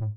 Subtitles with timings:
[0.00, 0.10] سلام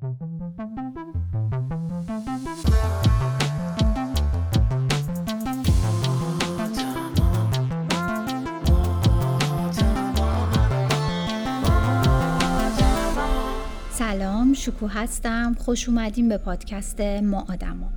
[14.53, 15.55] شکو هستم.
[15.59, 17.89] خوش اومدیم به پادکست ما آدما.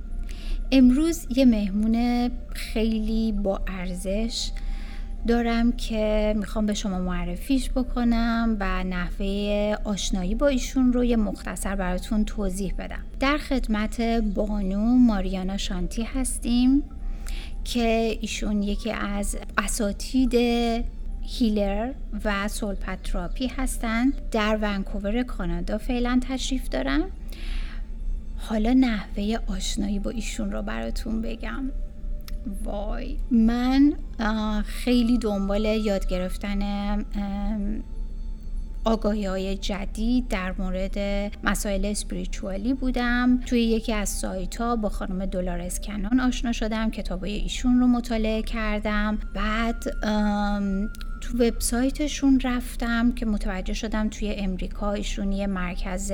[0.71, 4.51] امروز یه مهمون خیلی با ارزش
[5.27, 11.75] دارم که می‌خوام به شما معرفیش بکنم و نحوه آشنایی با ایشون رو یه مختصر
[11.75, 13.03] براتون توضیح بدم.
[13.19, 14.01] در خدمت
[14.35, 16.83] بانو ماریانا شانتی هستیم
[17.63, 20.33] که ایشون یکی از اساتید
[21.21, 21.93] هیلر
[22.25, 24.13] و سولپتراپی هستند.
[24.31, 27.03] در ونکوور کانادا فعلا تشریف دارم
[28.37, 31.63] حالا نحوه آشنایی با ایشون رو براتون بگم.
[32.63, 33.17] وای.
[33.31, 33.93] من
[34.65, 37.05] خیلی دنبال یاد گرفتن
[38.85, 40.97] آگاهی های جدید در مورد
[41.43, 43.39] مسائل اسپریچوالی بودم.
[43.45, 48.41] توی یکی از سایت ها با خانم دلارس کنان آشنا شدم کتاب ایشون رو مطالعه
[48.41, 49.17] کردم.
[49.33, 49.83] بعد
[51.27, 56.11] تو وبسایتشون رفتم که متوجه شدم توی امریکا ایشون یه مرکز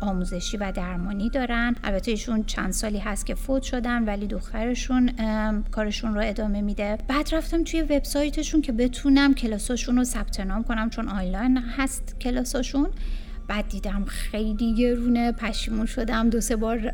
[0.00, 1.76] آموزشی و درمانی دارن.
[1.84, 5.12] البته ایشون چند سالی هست که فوت شدن ولی دخترشون
[5.70, 6.98] کارشون رو ادامه میده.
[7.08, 12.90] بعد رفتم توی وبسایتشون که بتونم کلاساشون رو ثبت نام کنم چون آنلاین هست کلاساشون.
[13.48, 16.92] بعد دیدم خیلی گرونه پشیمون شدم دو سه بار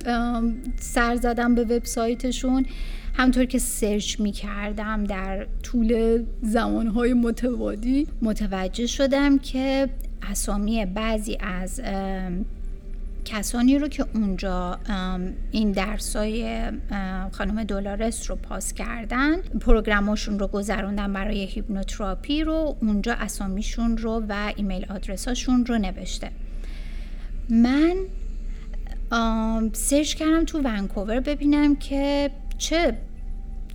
[0.81, 2.67] سر زدم به وبسایتشون.
[3.15, 9.89] همونطور که search می کردم در طول زمانهای متمادی متوجه شدم که
[10.23, 11.81] اسامی بعضی از
[13.29, 14.79] کسانی رو که اونجا
[15.51, 16.63] این درسای
[17.33, 24.23] خانم دولارس رو پاس کردن program اشون رو گذروندن برای hypnotherapy رو اونجا اسامیشون رو
[24.29, 26.31] و ایمیل آدرساشون رو نوشته.
[27.51, 27.97] من
[29.73, 32.99] search کردم تو ونکوور ببینم که چه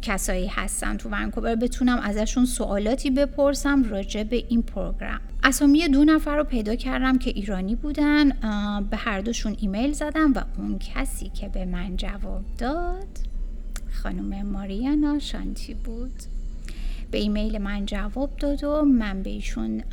[0.01, 5.19] کسایی هستن تو ونکوور بتونم ازشون سوالاتی بپرسم راجع به این program.
[5.45, 8.29] اسامی دو نفر رو پیدا کردم که ایرانی بودن
[8.89, 13.07] به هر دوشون ایمیل زدم و اون کسی که به من جواب داد
[13.91, 16.13] خانم ماریانا شانتی بود.
[17.11, 19.83] به ایمیل من جواب داد و من به ایشون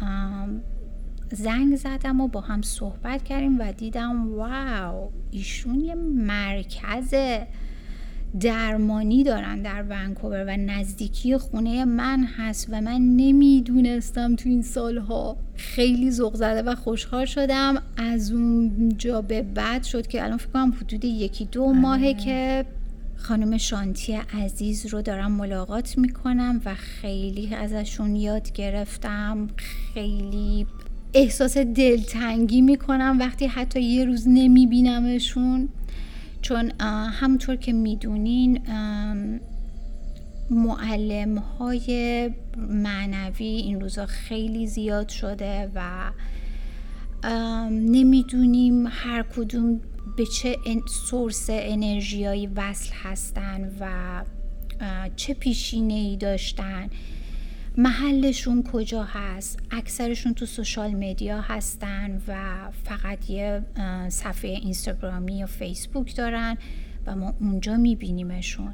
[1.33, 7.15] زنگ زدم و با هم صحبت کردیم و دیدم واو ایشون یه مرکز
[8.41, 15.37] درمانی دارن در ونکوور و نزدیکی خونه من هست و من نمی‌دونستم تو این سالها.
[15.55, 17.83] خیلی ذوق زده و خوشحال شدم.
[17.97, 21.79] از اونجا به بعد شد که الان فکر کنم حدود یکی دو آره.
[21.79, 22.65] ماهه که
[23.17, 29.49] خانم شانتی عزیز رو دارم ملاقات می‌کنم و خیلی ازشون یاد گرفتم.
[29.95, 30.67] خیلی
[31.15, 35.69] احساس دلتنگی می‌کنم وقتی حتی یه روز نمیبینمشون.
[36.43, 36.73] چون
[37.11, 38.61] همونطور که می‌دونین
[40.51, 42.31] معلم های
[42.69, 46.11] معنوی این روزا خیلی زیاد شده و
[47.71, 49.81] نمی‌دونیم هر کدوم
[50.17, 50.57] به چه
[51.07, 53.91] سورس انرژیایی وصل هستن و
[55.17, 56.91] چه پیشینه ای داشتن.
[57.81, 62.35] محلشون کجا هست؟ اکثرشون تو سوشال مدیا هستن و
[62.85, 63.63] فقط یه
[64.09, 66.59] صفحه اینستاگرامی و فیسبوک دارن
[67.07, 68.73] و ما اونجا میبینیمشون.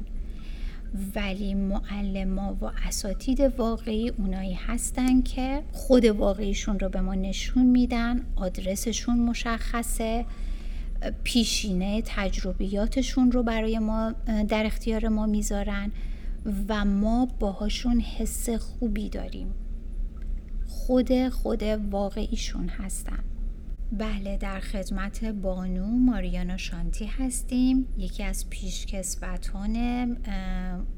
[1.15, 8.25] ولی معلما و اساتید واقعی اونایی هستن که خود واقعیشون رو به ما نشون میدن
[8.35, 10.25] آدرسشون مشخصه
[11.23, 14.13] پیشینه تجربیاتشون رو برای ما
[14.47, 15.91] در اختیار ما می‌ذارن.
[16.69, 19.53] و ما باهاشون حس خوبی داریم.
[20.67, 23.23] خود خود واقعیشون هستن
[23.91, 29.75] بله در خدمت بانو ماریانا شانتی هستیم یکی از پیشکسوتان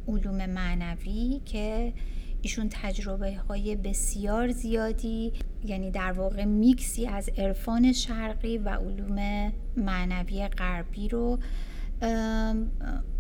[0.08, 1.94] علوم معنوی که
[2.42, 5.34] ایشون تجربه های بسیار زیادی
[5.66, 11.40] یعنی در واقع میکسی از عرفان شرقی و علوم معنوی غربی رو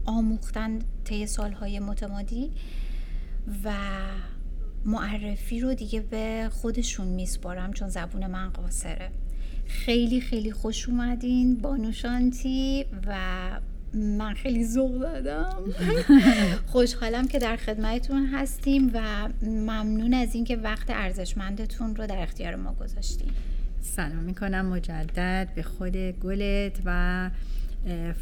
[0.06, 2.52] آموختن طی سالهای متمادی
[3.64, 3.74] و
[4.86, 9.12] معرفی رو دیگه به خودشون میسپارم چون زبون من قاصره.
[9.66, 13.16] خیلی خیلی خوش اومدین بانوشانتی و
[13.94, 15.56] من خیلی ذوق زدم
[16.74, 22.74] خوشحالم که در خدمتتون هستیم و ممنون از اینکه وقت ارزشمندتون رو در اختیار ما
[22.74, 23.34] گذاشتیم
[23.82, 27.30] سلام می‌کنم مجدد به خود گلت و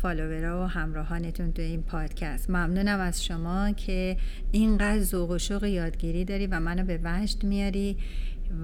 [0.02, 2.50] فالوورا و همراهانتون تو این پادکست.
[2.50, 4.18] ممنونم از شما که
[4.52, 7.98] اینقدر ذوق و شوق یادگیری داری و منو به وجد میاری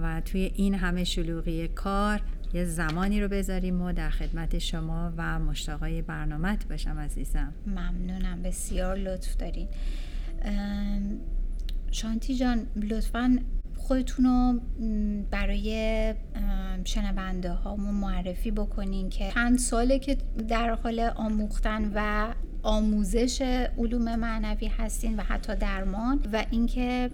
[0.01, 2.21] و توی این همه شلوغی کار
[2.53, 7.53] یه زمانی رو بذاریم و در خدمت شما و مشتاقای برنامت باشم عزیزم.
[7.67, 9.67] ممنونم بسیار لطف دارین.
[11.91, 13.37] شانتی جان لطفا
[13.83, 14.59] خودتون رو
[15.31, 16.13] برای
[16.83, 22.27] شنونده هامون معرفی بکنین که چند ساله که در حال آموختن و
[22.63, 27.09] آموزش علوم معنوی هستین و حتی درمان و اینکه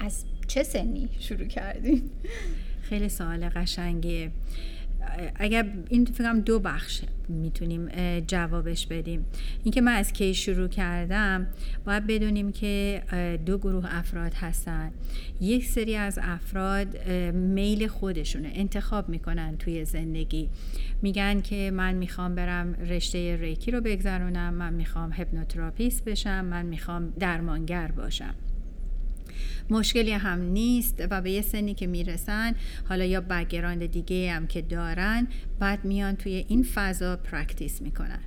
[0.00, 2.02] از چه سنی شروع کردین؟
[2.82, 4.30] خیلی سوال قشنگیه.
[5.34, 7.88] اگر این فکرم دو بخش می‌تونیم
[8.20, 9.26] جوابش بدیم.
[9.64, 11.46] اینکه من از کی شروع کردم
[11.86, 13.02] باید بدونیم که
[13.46, 14.90] دو گروه افراد هستن.
[15.40, 20.48] یک سری از افراد میل خودشونه انتخاب می‌کنن توی زندگی.
[21.02, 27.12] میگن که من می‌خوام برم رشته ریکی رو بگذرونم من می‌خوام hypnotherapist بشم من می‌خوام
[27.18, 28.34] درمانگر باشم.
[29.70, 32.54] مشکلی هم نیست و به یه سنی که می‌رسن
[32.88, 35.26] حالا یا background دیگه هم که دارن
[35.58, 38.20] بعد میان توی این فضا practice می‌کنن.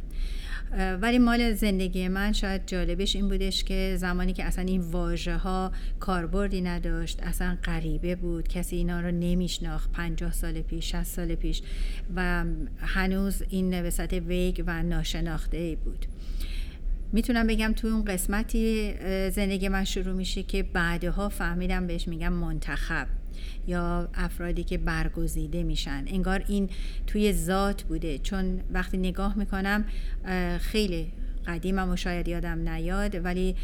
[1.01, 5.71] ولی مال زندگی من شاید جالبش این بودش که زمانی که اصلا این واژه ها
[5.99, 11.61] کاربردی نداشت اصلا غریبه بود کسی اینا رو نمیشناخت 50 سال پیش 60 سال پیش
[12.15, 12.45] و
[12.77, 16.05] هنوز این سطح ویگ و ناشناخته بود.
[17.13, 18.93] می‌تونم بگم توی اون قسمتی
[19.29, 23.07] زندگی من شروع میشه که بعدها فهمیدم بهش میگم منتخب
[23.67, 26.05] یا افرادی که برگزیده میشن.
[26.07, 26.69] انگار این
[27.07, 28.17] توی ذات بوده.
[28.17, 29.85] چون وقتی نگاه می‌کنم
[30.59, 31.11] خیلی
[31.47, 33.55] قدیمم و شاید یادم نیاد ولی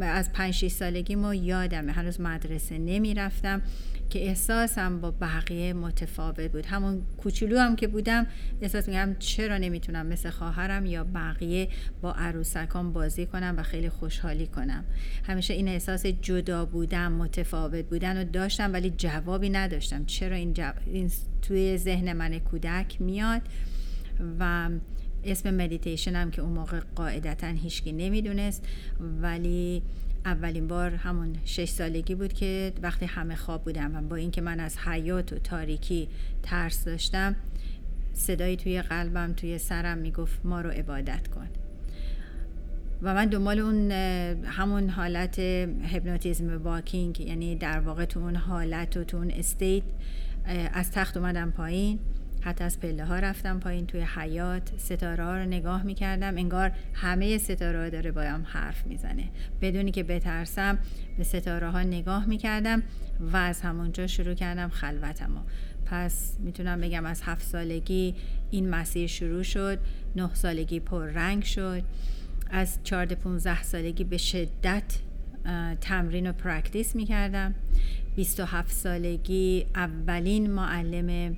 [0.00, 1.92] از پنج 6 سالگی ما یادمه.
[1.92, 3.62] هنوز مدرسه نمی‌رفتم
[4.10, 6.66] که احساسم با بقیه متفاوت بود.
[6.66, 8.26] همون کوچولو هم که بودم
[8.60, 11.68] احساس میگم چرا نمی‌تونم مثل خواهرم یا بقیه
[12.00, 14.84] با عروسکان بازی کنم و خیلی خوشحالی کنم.
[15.24, 20.04] همیشه این احساس جدا بودم متفاوت بودن رو داشتم ولی جوابی نداشتم.
[20.04, 20.54] چرا این,
[20.86, 21.10] این
[21.42, 23.42] توی ذهن من کودک میاد؟
[24.40, 24.70] و
[25.26, 28.64] اسم مدیتیشن هم که اون موقع قاعدتا هیچکی نمی‌دونست
[29.22, 29.82] ولی
[30.24, 34.60] اولین بار همون شش سالگی بود که وقتی همه خواب بودم و با اینکه من
[34.60, 36.08] از حیاط و تاریکی
[36.42, 37.36] ترس داشتم
[38.12, 41.48] صدایی توی قلبم توی سرم می‌گفت ما رو عبادت کن.
[43.02, 43.92] و من دنبال اون
[44.44, 49.82] همون حالت هپنوتیزم walking یعنی در واقع تو اون حالت و تو اون state
[50.72, 51.98] از تخت اومدم پایین.
[52.46, 57.38] حتی از پله ها رفتم پایین توی حیات ستاره ها رو نگاه می‌کردم انگار همه
[57.38, 59.28] ستاره ها داره بایم حرف می‌زنه.
[59.60, 60.78] بدونی که بترسم
[61.18, 62.82] به ستاره ها نگاه می‌کردم
[63.20, 65.44] و از همونجا شروع کردم خلوتم
[65.86, 68.14] پس می‌تونم بگم از هفت سالگی
[68.50, 69.78] این مسیر شروع شد
[70.16, 71.82] نه سالگی پر رنگ شد.
[72.50, 74.98] از 14 15 سالگی به شدت
[75.80, 77.54] تمرین و پرکتیس می‌کردم.
[78.16, 81.36] 27 سالگی اولین معلم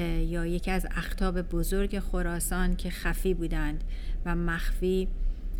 [0.00, 3.84] یا یکی از اختاب بزرگ خراسان که خفی بودند
[4.26, 5.08] و مخفی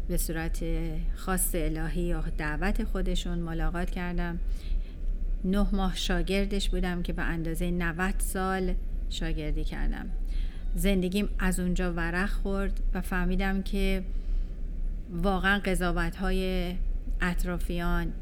[0.09, 0.65] به صورت
[1.17, 4.39] خاص الهی یا دعوت خودشون ملاقات کردم.
[5.45, 8.75] نه ماه شاگردش بودم که به اندازه 90 سال
[9.11, 10.07] شاگردی کردم.
[10.75, 14.05] زندگیم از اونجا ورق خورد و فهمیدم که
[15.13, 16.75] واقعا قضاوت های
[17.21, 18.13] اطرافیان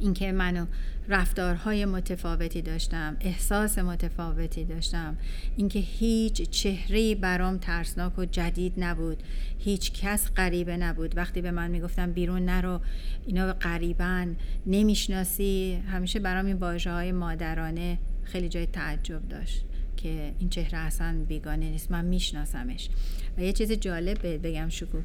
[0.00, 0.66] اینکه منو
[1.08, 5.16] رفتارهای متفاوتی داشتم احساس متفاوتی داشتم.
[5.56, 9.22] اینکه هیچ چهره برام ترسناک و جدید نبود.
[9.58, 11.16] هیچ کس غریبه نبود.
[11.16, 12.80] وقتی به من می‌گفتم بیرون نرو
[13.26, 15.82] اینا غریبن نمی‌شناسی.
[15.92, 19.64] همیشه برام این واژه های مادرانه خیلی جای تعجب داشت.
[20.02, 21.90] که این چهره اصلا بیگانه نیست.
[21.90, 22.88] من میشناسمش.
[23.36, 24.98] و یه چیز جالب بگم شکو.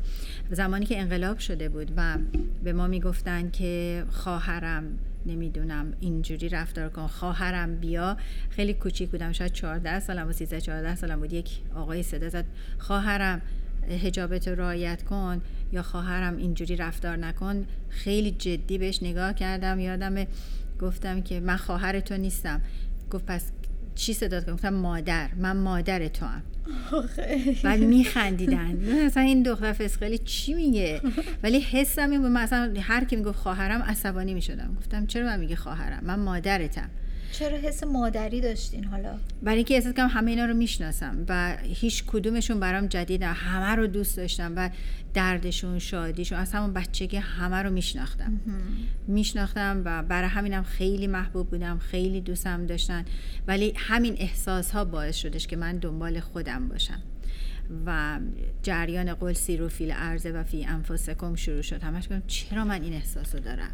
[0.51, 2.17] زمانی که انقلاب شده بود و
[2.63, 4.83] به ما می‌گفتن که خواهرم
[5.25, 8.17] نمی‌دونم اینجوری رفتار کن خواهرم بیا.
[8.49, 11.33] خیلی کوچیک بودم شاید 14 سالم و 13 14 سالم بود.
[11.33, 12.45] یک آقای صدا زد
[12.77, 13.41] خواهرم
[13.89, 17.65] هجابت رو رعایت کن یا خواهرم اینجوری رفتار نکن.
[17.89, 20.25] خیلی جدی بهش نگاه کردم یادم
[20.81, 22.61] گفتم که من خواهر تو نیستم.
[23.11, 23.51] گفت پس
[23.95, 25.29] چی صدا گفتم مادر.
[25.37, 26.41] من مادر تو هم
[27.63, 29.05] بعد میخندیدن.
[29.05, 31.01] مثلا این دختر فسقلی چی میگه؟
[31.43, 32.31] ولی حسم این بود.
[32.31, 34.75] مثلا هر کی می‌گفت خواهرم عصبانی می‌شدم.
[34.79, 36.89] گفتم چرا من میگه خواهرم؟ من مادرتم.
[37.31, 42.03] چرا حس مادری داشتین حالا؟ برای اینکه احساس کنم همه اینا رو می‌شناسم و هیچ
[42.07, 44.69] کدومشون برام جدید همه رو دوست داشتم و
[45.13, 48.39] دردشون شادیشون از همون بچگی همه رو میشناختم.
[49.07, 53.05] میشناختم و برای همینم خیلی محبوب بودم خیلی دوستم داشتن.
[53.47, 56.99] ولی همین احساس ها باعث شدش که من دنبال خودم باشم.
[57.85, 58.19] و
[58.63, 61.83] جریان قول سیرو فیل عرضه و فی انفسکم شروع شد.
[61.83, 63.71] همش چرا من این احساس رو دارم؟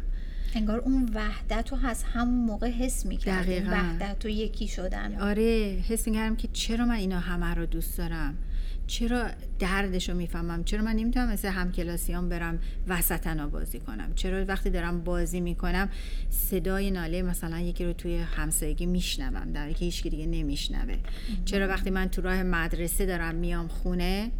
[0.54, 3.58] انگار اون وحدت رو از همون موقع حس می‌کردیم.
[3.58, 3.70] دقیقاً.
[3.76, 5.14] وحدت و یکی شدن.
[5.14, 8.38] آره حس می‌کردم که چرا من اینا همه رو دوست دارم؟
[8.86, 9.26] چرا
[9.58, 15.04] دردش رو می‌فهمم؟ چرا من نمی‌تونم مثل همکلاسیام برم وسطنا بازی کنم؟ چرا وقتی دارم
[15.04, 15.88] بازی می‌کنم
[16.30, 20.96] صدای ناله مثلا یکی رو توی همسایگی میشنوم در که هیچ دیگه نمیشنوه.
[21.44, 24.30] چرا وقتی من تو راه مدرسه دارم میام خونه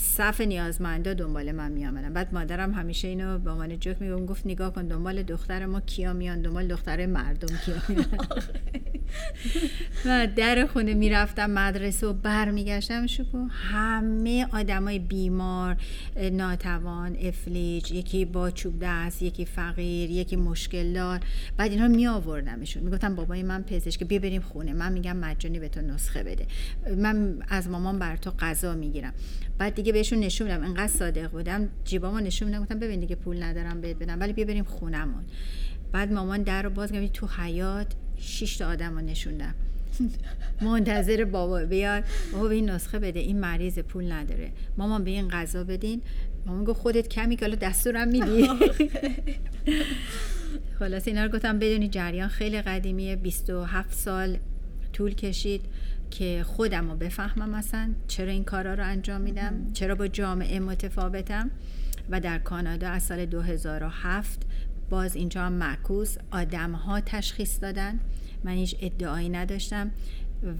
[0.00, 4.72] صف نیازمندا دنبال من میامدن بعد مادرم همیشه اینو به عنوان جوک میگم گفت نگاه
[4.72, 8.06] کن دنبال دختر ما کیا میان دنبال دختر مردم کیا میان.
[10.06, 13.46] و در خونه می‌رفتم مدرسه و برمیگشتم شکو.
[13.48, 15.76] همه آدمای بیمار
[16.32, 21.20] ناتوان افلیج یکی با چوب دست یکی فقیر یکی مشکل دار
[21.56, 24.72] بعد اینا می آوردمشون می‌گفتم بابای من پزشک بیا بریم خونه.
[24.72, 26.46] من میگم مجانی به تو نسخه بده.
[26.96, 29.12] من از مامان بر تو غذا می‌گیرم.
[29.58, 30.64] بعد دیگه بهشون نشون میدم.
[30.64, 31.68] انقدر صادق بودم.
[31.84, 32.62] جیبامو نشون میدم.
[32.62, 34.20] گفتم ببین دیگه پول ندارم بهت بدم.
[34.20, 35.24] ولی بیا بریم خونمون.
[35.92, 37.86] بعد مامان در رو باز تو حیات
[38.18, 39.54] شش تا آدم رو نشوندم
[40.60, 42.04] منتظر بابا بیاد.
[42.32, 43.20] بابا به این نسخه بده.
[43.20, 44.52] این مریض پول نداره.
[44.76, 46.02] مامان به این غذا بدین.
[46.46, 48.48] مامان گفت خودت کمی که دستورم میدی.
[50.78, 53.16] خلاص اینا رو گفتم بدونی جریان خیلی قدیمیه.
[53.16, 54.38] 27 سال
[54.92, 55.60] طول کشید.
[56.10, 61.50] که خودم رو بفهمم اصلا چرا این کارا رو انجام میدم چرا با جامعه متفاوتم.
[62.10, 64.42] و در کانادا از سال 2007
[64.90, 68.00] باز اینجا هم معکوس آدم ها تشخیص دادن.
[68.44, 69.90] من هیچ ادعایی نداشتم.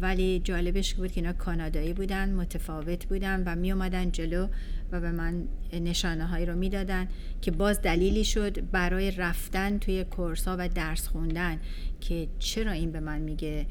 [0.01, 4.49] ولی جالبش بود که اینا کانادایی بودن متفاوت بودن و می اومدن جلو
[4.93, 7.09] و به من نشانه هایی رو می‌دادن
[7.43, 11.61] که باز دلیلی شد برای رفتن توی کورس ها و درس خوندن
[12.01, 13.67] که چرا این به من میگه؟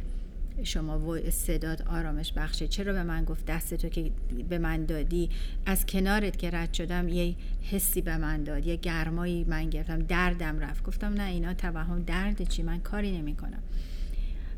[0.64, 4.12] شما صداد آرامش بخشه چرا به من گفت دست تو که
[4.50, 5.30] به من دادی؟
[5.66, 10.60] از کنارت که رد شدم یه حسی به من داد یه گرمایی من گرفتم دردم
[10.60, 10.84] رفت.
[10.84, 13.64] گفتم نه اینا توهم درد چی؟ من کاری نمی کنم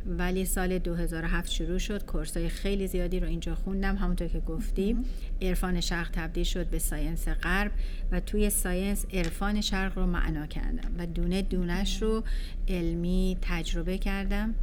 [0.06, 3.96] ولی سال 2007 شروع شد course های خیلی زیادی رو اینجا خوندم.
[3.96, 4.98] همونطور که گفتی
[5.42, 7.72] عرفان شرق تبدیل شد به science غرب
[8.12, 12.24] و توی science عرفان شرق رو معنا کردم و دونه دونش رو
[12.68, 14.56] علمی تجربه کردم.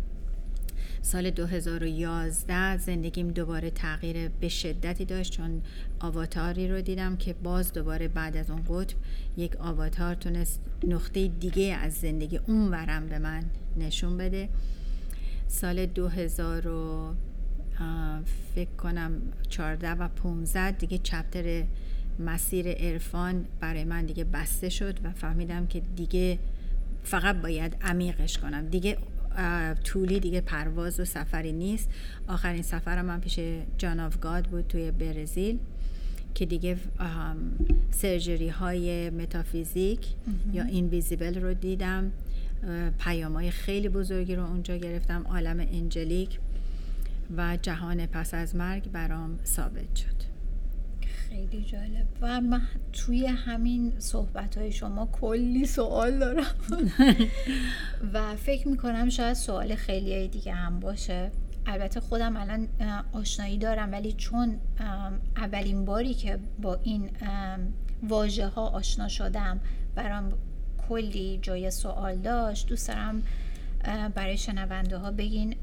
[1.07, 5.63] سال 2011 زندگیم دوباره تغییر به شدتی داشت چون
[6.01, 8.97] آواتاری رو دیدم که باز دوباره بعد از اون قطب
[9.37, 13.45] یک آواتار تونست نقطه دیگه از زندگی اون ورم به من
[13.77, 14.49] نشون بده.
[15.49, 17.15] سال 2000 رو
[18.55, 19.13] فکر کنم
[19.49, 21.65] 14 و 15 دیگه چپتر
[22.19, 26.39] مسیر عرفان برای من دیگه بسته شد و فهمیدم که دیگه
[27.05, 28.69] فقط باید عمیقش کنم.
[28.69, 28.99] دیگه
[29.85, 31.91] طولی دیگه پرواز و سفری نیست.
[32.29, 33.41] آخرین سفرم من پیش
[33.79, 35.59] جان آف گاد بود توی برزیل
[36.35, 36.77] که دیگه
[37.91, 40.07] سرجری های متافیزیک
[40.53, 42.13] یا اینویزیبل رو دیدم.
[42.99, 45.27] پیام های خیلی بزرگی رو اونجا گرفتم.
[45.27, 46.39] عالم انجلیک
[47.37, 50.36] و جهان پس از مرگ برام ثابت شد.
[51.29, 52.07] خیلی جالب.
[52.21, 56.55] و من توی همین صحبت های شما کلی سوال دارم.
[58.15, 61.31] و فکر می‌کنم شاید سوال خیلی دیگه هم باشه.
[61.67, 62.69] البته خودم الان
[63.13, 64.61] آشنایی دارم ولی چون
[65.37, 67.11] اولین باری که با این
[68.03, 69.61] واژه ها آشنا شدم
[69.95, 70.33] برام
[70.89, 73.23] کلی جای سوال داشت دوست دارم
[74.15, 75.57] برای شنونده ها بگین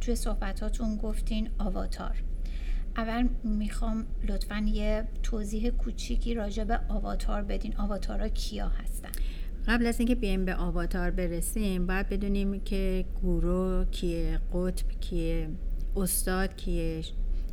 [0.00, 2.22] توی صحبتاتون گفتین آواتار.
[2.96, 7.76] اول می‌خوام لطفا یه توضیح کوچیکی راجع به آواتار بدین.
[7.76, 9.08] آواتارا کیا هستن؟
[9.68, 15.48] قبل از اینکه بیایم به آواتار برسیم باید بدونیم که گورو کیه قطب کیه
[15.96, 17.02] استاد کیه.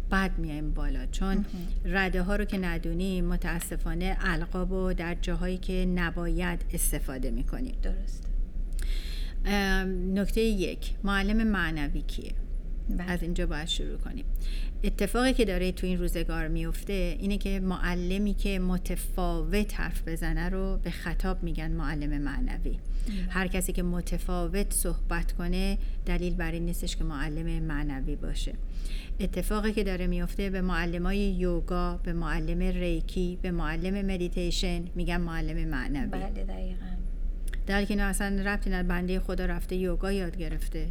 [0.10, 1.06] بعد میایم بالا.
[1.06, 1.46] چون
[1.86, 7.76] رده ها رو که ندونیم متاسفانه القاب و در جاهایی که نباید استفاده می‌کنیم.
[7.84, 8.28] درست
[10.14, 12.32] نکته یک معلم معنوی کیه؟
[12.90, 13.12] بله.
[13.12, 14.26] از اینجا باید شروع کنیم.
[14.84, 20.80] اتفاقی که داره تو این روزگار میفته اینه که معلمی که متفاوت حرف بزنه رو
[20.84, 22.80] به خطاب میگن معلم معنوی.
[23.30, 28.54] هر کسی که متفاوت صحبت کنه دلیل بر این نیستش که معلم معنوی باشه.
[29.20, 35.18] اتفاقی که داره میفته به معلم های یوگا به معلم ریکی به معلم مدیتیشن میگن
[35.18, 36.08] معلم معنوی.
[36.08, 36.86] بله دقیقا.
[37.68, 40.88] در که اصلا ربطی بنده خدا رفته یوگا یاد گرفته.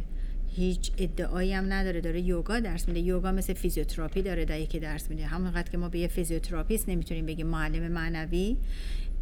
[0.55, 2.01] هیچ ادعایی هم نداره.
[2.01, 2.99] داره یوگا درس میده.
[2.99, 5.25] یوگا مثل فیزیوتراپی داره در که درس میده.
[5.25, 8.57] همونقدر که ما به یه فیزیوتراپیست نمی‌تونیم بگیم معلم معنوی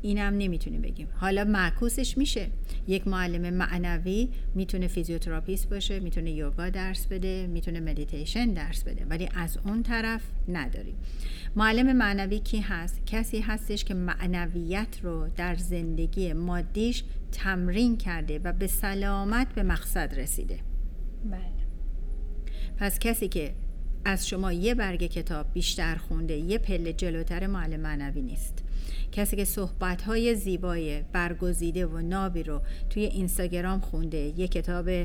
[0.01, 1.07] اینم نمی‌تونیم بگیم.
[1.19, 2.47] حالا معکوسش میشه.
[2.87, 9.05] یک معلم معنوی می‌تونه فیزیوتراپیست باشه می‌تونه یوگا درس بده می‌تونه مدیتیشن درس بده.
[9.05, 10.95] ولی از اون طرف نداریم.
[11.55, 18.53] معلم معنوی کی هست؟ کسی هستش که معنویت رو در زندگی مادیش تمرین کرده و
[18.53, 20.59] به سلامت به مقصد رسیده.
[21.31, 21.65] بله.
[22.77, 23.53] پس کسی که
[24.05, 28.63] از شما یه برگ کتاب بیشتر خونده یه پله جلوتر معلم معنوی نیست.
[29.11, 35.03] کسی که صحبت زیبای برگزیده و نابی رو توی اینستاگرام خونده یه کتاب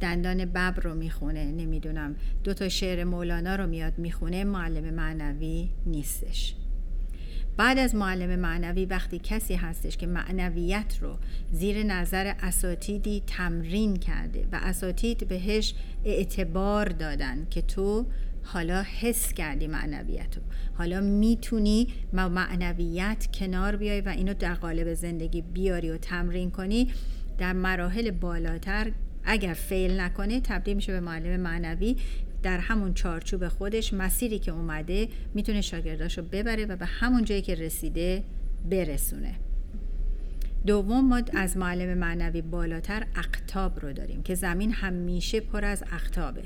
[0.00, 6.54] دندان ببر رو می‌خونه نمی‌دونم دو تا شعر مولانا رو میاد می‌خونه معلم معنوی نیستش.
[7.56, 11.16] بعد از معلم معنوی وقتی کسی هستش که معنویت رو
[11.52, 18.06] زیر نظر اساتیدی تمرین کرده و اساتید بهش اعتبار دادن که تو
[18.44, 20.42] حالا حس کردی معنویت رو.
[20.74, 26.88] حالا می‌تونی معنویت کنار بیای و اینو در قالب زندگی بیاری و تمرین کنی
[27.38, 28.92] در مراحل بالاتر
[29.24, 31.96] اگر فیل نکنه تبدیل میشه به معلم معنوی
[32.42, 37.54] در همون چارچوب خودش مسیری که اومده می‌تونه شاگرداشو ببره و به همون جایی که
[37.54, 38.24] رسیده
[38.70, 39.34] برسونه.
[40.66, 46.42] دوم ما از معلم معنوی بالاتر اقتاب رو داریم که زمین همیشه پر از اقتابه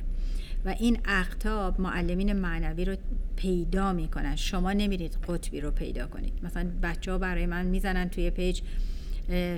[0.65, 2.97] و این اقطاب معلمین معنوی رو
[3.37, 4.37] پیدا می‌کنن.
[4.37, 6.33] شما نمیرید قطبی رو پیدا کنید.
[6.43, 8.61] مثلا بچه ها برای من می‌زنن توی پیج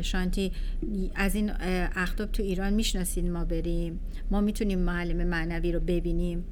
[0.02, 0.52] شانتی
[1.14, 1.52] از این
[1.97, 6.44] اقطاب تو ایران می‌شناسید ما بریم؟ ما می‌تونیم معلم معنوی رو ببینیم؟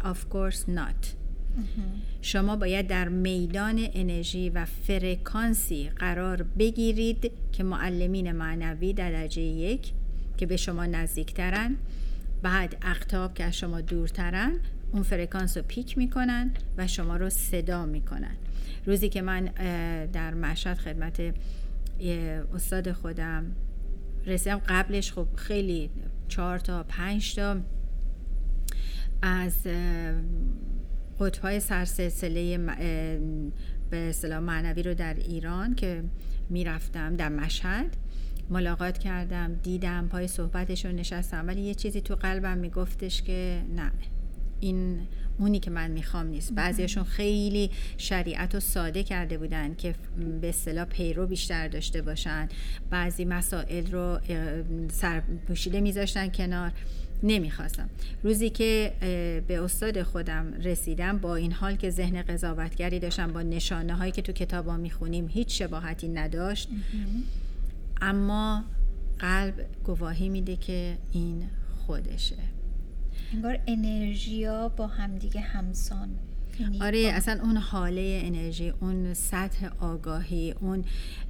[0.00, 1.06] Of course not.
[2.22, 9.92] شما باید در میدان انرژی و فرکانسی قرار بگیرید که معلمین معنوی درجه یک
[10.36, 11.76] که به شما نزدیکترن.
[12.42, 14.52] بعد اقتاب که از شما دورترن
[14.92, 18.36] اون فرکانس رو پیک می‌کنن و شما رو صدا می‌کنن.
[18.86, 19.44] روزی که من
[20.12, 21.34] در مشهد خدمت
[22.54, 23.56] استاد خودم
[24.26, 25.90] رسیدم قبلش خب خیلی
[26.28, 27.56] چهار تا پنج تا
[29.22, 29.66] از
[31.20, 32.58] قطبهای سرسلسله
[33.90, 36.04] به اصطلاح معنوی رو در ایران که
[36.50, 37.96] می‌رفتم در مشهد
[38.50, 43.92] ملاقات کردم دیدم پای صحبتشون نشستم ولی یه چیزی تو قلبم میگفتش که نه
[44.60, 45.00] این
[45.38, 46.52] اونی که من می‌خوام نیست.
[46.52, 49.94] بعضیشون خیلی شریعت رو ساده کرده بودن که
[50.40, 52.48] به اصطلاح پیرو بیشتر داشته باشن.
[52.90, 54.18] بعضی مسائل رو
[54.90, 56.72] سرپوشیده میذاشتن کنار.
[57.22, 57.90] نمی‌خواستم.
[58.22, 58.92] روزی که
[59.48, 64.22] به استاد خودم رسیدم با این حال که ذهن قضاوتگری داشتم با نشانه هایی که
[64.22, 66.68] تو کتابا می‌خونیم هیچ شباهتی نداشت.
[68.00, 68.64] اما
[69.18, 71.42] قلب گواهی میده که این
[71.86, 72.36] خودشه.
[73.34, 76.08] انگار انرژیا با همدیگه همسان.
[76.60, 80.84] یعنی آره اصلا اون حاله انرژی اون سطح آگاهی اون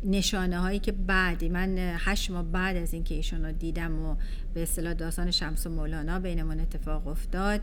[0.05, 4.17] نشانه هایی که بعدی من هشت ماه بعد از اینکه ایشون رو دیدم و
[4.55, 7.61] به اصطلاح داستان شمس و مولانا بینمون اتفاق افتاد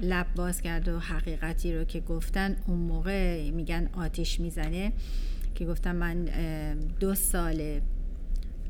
[0.00, 4.92] لب باز کرد و حقیقتی رو که گفتن اون موقع میگن آتیش می‌زنه
[5.54, 6.24] که گفتم من
[7.00, 7.80] دو سال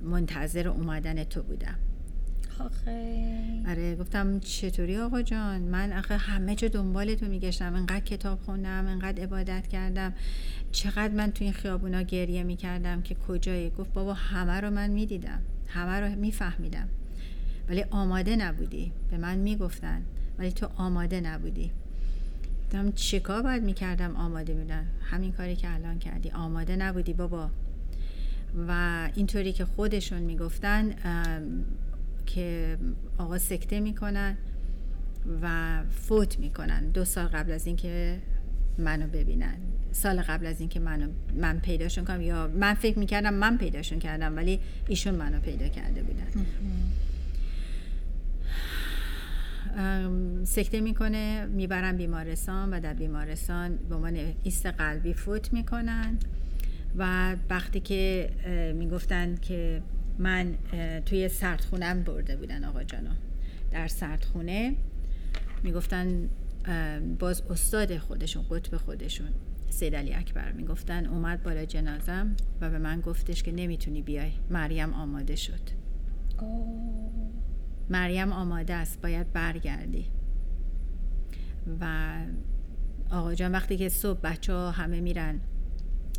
[0.03, 1.79] منتظر اومدن تو بودم.
[2.61, 3.63] آخه.
[3.69, 7.75] آره گفتم چطوری آقا جان؟ من آخه همه جا دنبال تو میگشتم.
[7.75, 10.13] انقدر کتاب خوندم انقدر عبادت کردم.
[10.73, 15.39] چقدر من تو این خیابونا گریه می‌کردم که کجایی؟ گفت بابا همه رو من می‌دیدم.
[15.69, 16.89] همه رو میفهمیدم.
[17.69, 18.93] ولی آماده نبودی.
[19.11, 20.03] به من می‌گفتن.
[20.39, 21.71] ولی تو آماده نبودی.
[22.65, 26.31] گفتم چیکار باید می‌کردم آماده میدن همین کاری که الان کردی.
[26.31, 27.51] آماده نبودی بابا.
[28.69, 30.95] و اینطوری که خودشون می‌گفتن
[32.27, 32.79] که
[33.19, 34.37] آقا سکته می‌کنن
[35.43, 36.89] و فوت می‌کنن.
[36.89, 38.19] دو سال قبل از اینکه
[38.79, 39.57] منو ببینن.
[39.93, 44.37] سال قبل از اینکه منو من پیداشون کنم یا من فکر می‌کردم من پیداشون کردم
[44.37, 46.47] ولی ایشون منو پیدا کرده بودن.
[50.45, 56.19] سکته می‌کنه می‌برن بیمارستان و در بیمارستان به عنوان ایست قلبی فوت می‌کنن.
[56.99, 58.31] و وقتی که
[58.79, 59.83] می‌گفتن که
[60.19, 60.55] من
[61.07, 63.11] توی سردخونم برده بودن آقا جانو
[63.71, 64.75] در سردخونه
[65.63, 66.29] می‌گفتن
[67.19, 69.29] باز استاد خودشون قطب خودشون
[69.71, 74.33] سید علی اکبر می‌گفتن اومد بالا جنازم و به من گفتش که نمی‌تونی بیای.
[74.51, 75.61] مریم آماده شد.
[77.91, 79.03] مریم آماده است.
[79.03, 80.07] باید برگردی.
[81.81, 82.15] و
[83.11, 85.41] آقا جان وقتی که صبح بچه ها همه میرن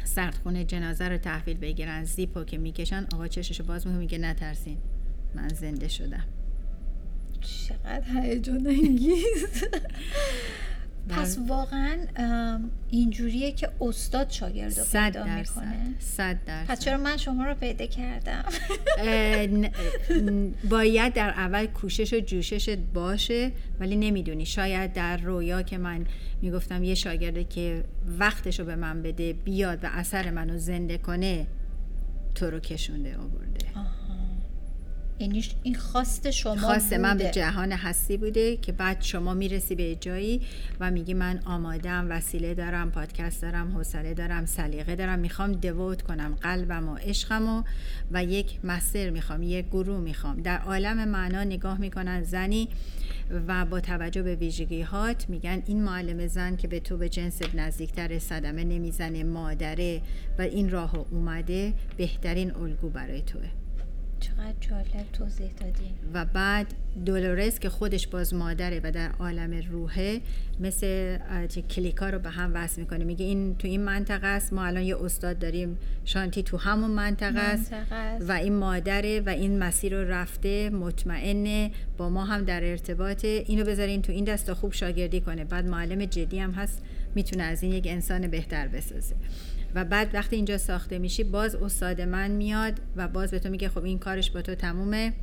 [0.06, 2.04] سردخونه جنازه رو تحویل بگیرن.
[2.04, 4.78] زیپو که می‌کشن آقا چششو باز می‌کنه میگه نترسین.
[5.36, 6.26] من زنده شدم.
[7.42, 9.64] چقدر هیجان انگیز.
[11.10, 11.98] پس واقعا
[12.90, 15.96] اینجوریه که استاد شاگرد رو پیدا می‌کنه.
[16.00, 16.68] صد درصد.
[16.68, 18.44] پس چرا من شما رو پیدا کردم؟
[20.70, 24.46] باید در اول کوشش و جوششت باشه ولی نمی‌دونی.
[24.46, 26.06] شاید در رویا که من
[26.42, 27.84] می‌گفتم یه شاگرده که
[28.20, 31.48] وقتش رو به من بده بیاد و اثر منو زنده کنه
[32.36, 33.66] تو رو کشونده آورده.
[35.20, 36.98] یعنی این خواست شما خواست بوده.
[36.98, 40.42] من به جهان هستی بوده که بعد شما می‌رسی به جایی
[40.80, 45.20] و میگی من آمادم وسیله دارم پادکست دارم حوصله دارم سلیقه دارم.
[45.20, 47.64] می‌خوام دوت کنم قلبم و عشقم و,
[48.12, 50.42] و یک مستر می‌خوام یک گروه می‌خوام.
[50.42, 52.68] در عالم معنا نگاه می‌کنن زنی
[53.48, 57.42] و با توجه به ویژگی هات میگن این معلم زن که به تو به جنس
[57.54, 60.02] نزدیکتر صدمه نمی‌زنه مادره
[60.40, 63.50] و این راه اومده بهترین الگو برای توه.
[64.26, 66.68] چقدر جالب توضیح دادی و بعد
[67.06, 70.22] دولورس که خودش باز مادره و در عالم روحه
[70.60, 71.18] مثل
[71.70, 73.04] کلیکا رو به هم وصل می‌کنه.
[73.04, 77.40] میگه این تو این منطقه است ما الان یه استاد داریم شانتی تو همون منطقه
[77.40, 77.74] است.
[78.28, 83.64] و این مادره و این مسیر رو رفته مطمئنه با ما هم در ارتباطه اینو
[83.64, 85.44] بذارین تو این دستا خوب شاگردی کنه.
[85.44, 86.82] بعد معلم جدی هم هست
[87.16, 89.16] می‌تونه از این یک انسان بهتر بسازه.
[89.76, 93.70] و بعد وقتی اینجا ساخته میشی باز استاد من میاد و باز به تو میگه
[93.70, 95.14] خب این کارش با تو تمومه.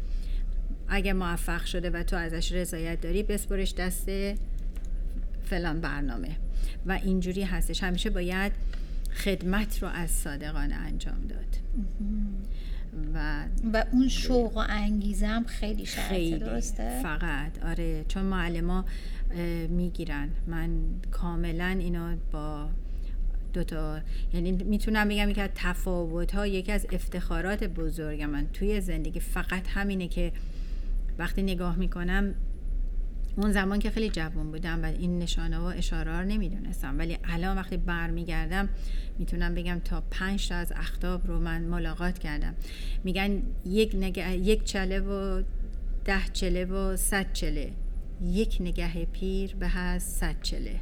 [0.88, 4.08] اگه موفق شده و تو ازش رضایت داری بسپرش دست
[5.44, 6.36] فلان برنامه.
[6.86, 7.82] و اینجوری هستش.
[7.82, 8.52] همیشه باید
[9.14, 11.56] خدمت رو از صادقانه انجام داد.
[13.14, 16.38] و و اون شوق و انگیزم خیلی شرطه خیلی.
[16.38, 17.64] درسته؟ فقط.
[17.64, 18.04] آره.
[18.08, 18.84] چون معلم
[19.68, 20.28] می‌گیرن.
[20.46, 20.70] من
[21.10, 22.68] کاملا اینو با
[23.52, 24.00] دوتا.
[24.34, 29.68] یعنی می‌تونم بگم یکی از تفاوت ها یکی از افتخارات بزرگ من توی زندگی فقط
[29.68, 30.32] همینه که
[31.18, 32.34] وقتی نگاه می‌کنم
[33.36, 36.98] اون زمان که خیلی جوان بودم و این نشانه و اشاره رو نمی‌دونستم.
[36.98, 38.68] ولی الان وقتی برمیگردم
[39.18, 42.54] می‌تونم بگم تا پنج تا از اختاب رو من ملاقات کردم.
[43.04, 45.42] میگن یک, نگه، یک چله و
[46.04, 47.72] ده چله و صد چله.
[48.22, 50.80] یک نگه پیر به هست صد چله.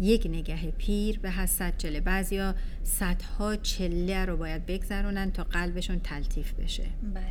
[0.00, 6.52] یک نگه پیر به حسد چله بعضیا صدها چله رو باید بگذرونن تا قلبشون تلطیف
[6.52, 6.86] بشه.
[7.14, 7.24] بله.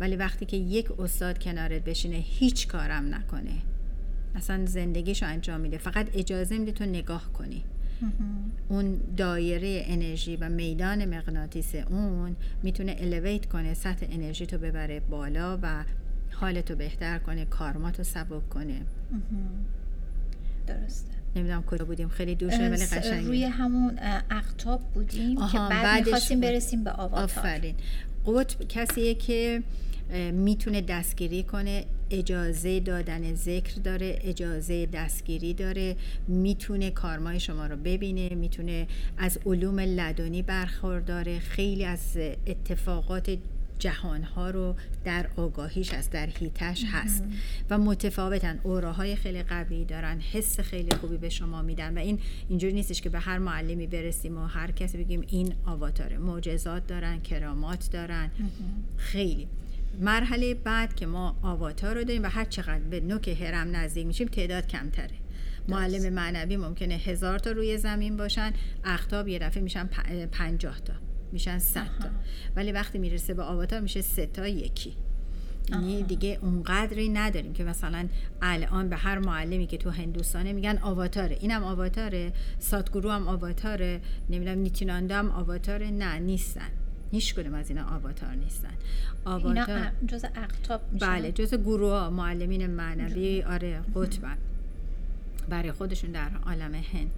[0.00, 3.58] ولی وقتی که یک استاد کنارت بشینه هیچ کارم نکنه.
[4.34, 5.78] اصلا زندگیشو انجام میده.
[5.78, 7.64] فقط اجازه میده تو نگاه کنی.
[8.68, 15.58] اون دایره انرژی و میدان مغناطیس اون می‌تونه الیویت کنه سطح انرژی تو ببره بالا
[15.62, 15.84] و
[16.30, 18.80] حالتو بهتر کنه کارماتو سبک کنه.
[20.66, 21.14] درسته.
[21.36, 22.08] نمی‌دونم کجا بودیم.
[22.08, 23.98] خیلی دور شده ولی قشنگه روی همون
[24.30, 27.24] اقتاب بودیم که بعد می‌خواستیم برسیم به آواتار.
[27.24, 27.74] آفرین.
[28.26, 29.62] قطب کسیه که
[30.32, 35.96] می‌تونه دستگیری کنه اجازه دادن ذکر داره اجازه دستگیری داره
[36.28, 38.86] می‌تونه کارمای شما رو ببینه می‌تونه
[39.18, 42.16] از علوم لدنی برخورداره خیلی از
[42.46, 43.36] اتفاقات
[43.84, 47.24] جهانها رو در آگاهیش است در هیتش هست.
[47.70, 51.98] و متفاوتن اوراهای خیلی قوی دارن حس خیلی خوبی به شما میدن.
[51.98, 52.18] و این
[52.48, 56.18] اینجوری نیستش که به هر معلمی برسیم و هر کسی بگیم این آواتاره.
[56.18, 58.30] معجزات دارن کرامات دارن.
[58.96, 59.48] خیلی.
[60.00, 64.28] مرحله بعد که ما آواتار رو داریم و هر چقدر به نوک هرم نزدیک میشیم
[64.28, 65.14] تعداد کمتره.
[65.68, 68.52] معلم معنوی ممکنه هزار تا روی زمین باشن
[68.84, 69.86] اختاب یه دفعه میشن
[70.32, 70.94] پنجاه تا.
[71.34, 72.08] میشن صد تا.
[72.56, 74.96] ولی وقتی می‌رسه به آواتار میشه سه تا یکی.
[75.70, 78.08] یعنی دیگه اونقدری نداریم که مثلا
[78.42, 81.36] الان به هر معلمی که تو هندوستانه میگن آواتاره.
[81.40, 85.90] اینم آواتاره ساتگورو هم آواتاره نمی‌دونم نیتیناندا هم آواتاره.
[85.90, 86.70] نه نیستن.
[87.10, 88.74] هیچ کدوم از اینا آواتار نیستن.
[89.24, 91.06] آواتار اینا جزء اقطاب میشن.
[91.06, 94.36] بله جزء گروه ها معلمین معنوی آره قطبن.
[95.48, 97.10] برای خودشون در عالم هند.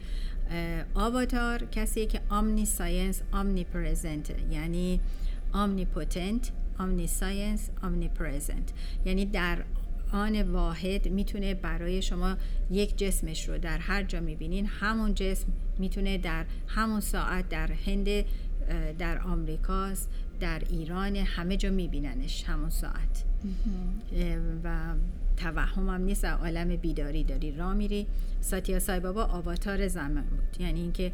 [0.95, 5.01] آواتار کسیه که omniscience omnipresent یعنی
[5.53, 8.73] omnipotent آمنی ساینس آمنی پرزنت
[9.05, 9.65] یعنی در
[10.12, 12.37] آن واحد می‌تونه برای شما
[12.71, 14.67] یک جسمش رو در هر جا می‌بینین.
[14.67, 15.47] همون جسم
[15.79, 18.09] می‌تونه در همون ساعت در هند
[18.99, 20.11] در آمریکاست
[20.41, 23.25] در ایران همه جا میبیننش همون ساعت.
[24.65, 24.95] و
[25.37, 27.53] توهم هم نیست عالم بیداری داری.
[27.53, 28.07] را میری.
[28.40, 30.61] ساتیا سای بابا آواتار زمان بود.
[30.61, 31.12] یعنی اینکه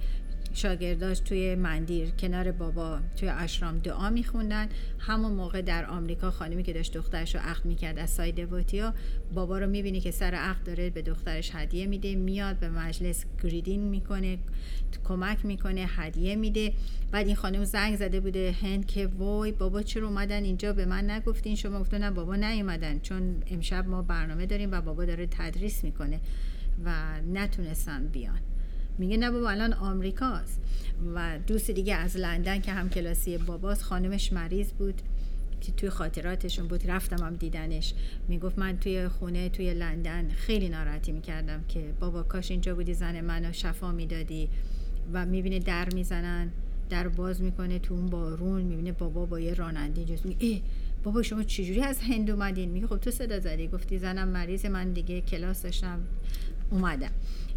[0.54, 4.68] شاگرداش توی مندیر کنار بابا توی اشرام دعا میخوندن.
[4.98, 8.94] همون موقع در آمریکا خانمی که داشت دخترش رو عقد می‌کرد از سای دواتیا
[9.34, 13.80] بابا رو می‌بینی که سر عقد داره به دخترش هدیه میده میاد به مجلس گریدین
[13.80, 14.38] می‌کنه
[15.04, 16.72] کمک می‌کنه هدیه میده.
[17.10, 21.10] بعد این خانم زنگ زده بوده هند که وای بابا چرا اومدن اینجا؟ به من
[21.10, 21.54] نگفتین.
[21.54, 26.20] شما گفتن بابا نیومدن چون امشب ما برنامه داریم و بابا داره تدریس می‌کنه
[26.84, 26.92] و
[27.32, 28.38] نتونستن بیان.
[28.98, 30.60] میگه نه بابا الان آمریکاست.
[31.14, 35.02] و دوست دیگه از لندن که هم کلاسی باباست خانمش مریض بود.
[35.60, 37.94] که توی خاطراتشون بود رفتم هم دیدنش.
[38.28, 43.20] می‌گفت من توی خونه توی لندن خیلی ناراحتی می‌کردم که بابا کاش اینجا بودی زن
[43.20, 44.48] منو شفا می‌دادی.
[45.12, 46.50] و می‌بینه در می‌زنن
[46.90, 48.62] در باز می‌کنه تو اون بارون.
[48.62, 50.60] می‌بینه بابا با یه راننده جست میگه
[51.04, 53.68] بابا شما چجوری از هند اومدین؟ میگه خب تو صدا زدی.
[53.68, 56.00] گفتی زنم مریض من دیگه کلاس داشتم
[56.70, 57.10] اومدم.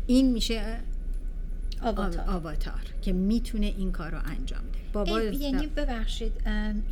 [0.07, 0.77] این میشه
[1.81, 6.31] آواتار, آواتار که می‌تونه این کار رو انجام ده بابا یعنی ببخشید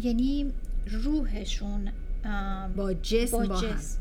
[0.02, 0.52] یعنی
[1.04, 1.92] روحشون
[2.76, 4.00] با جسم با, با جسم.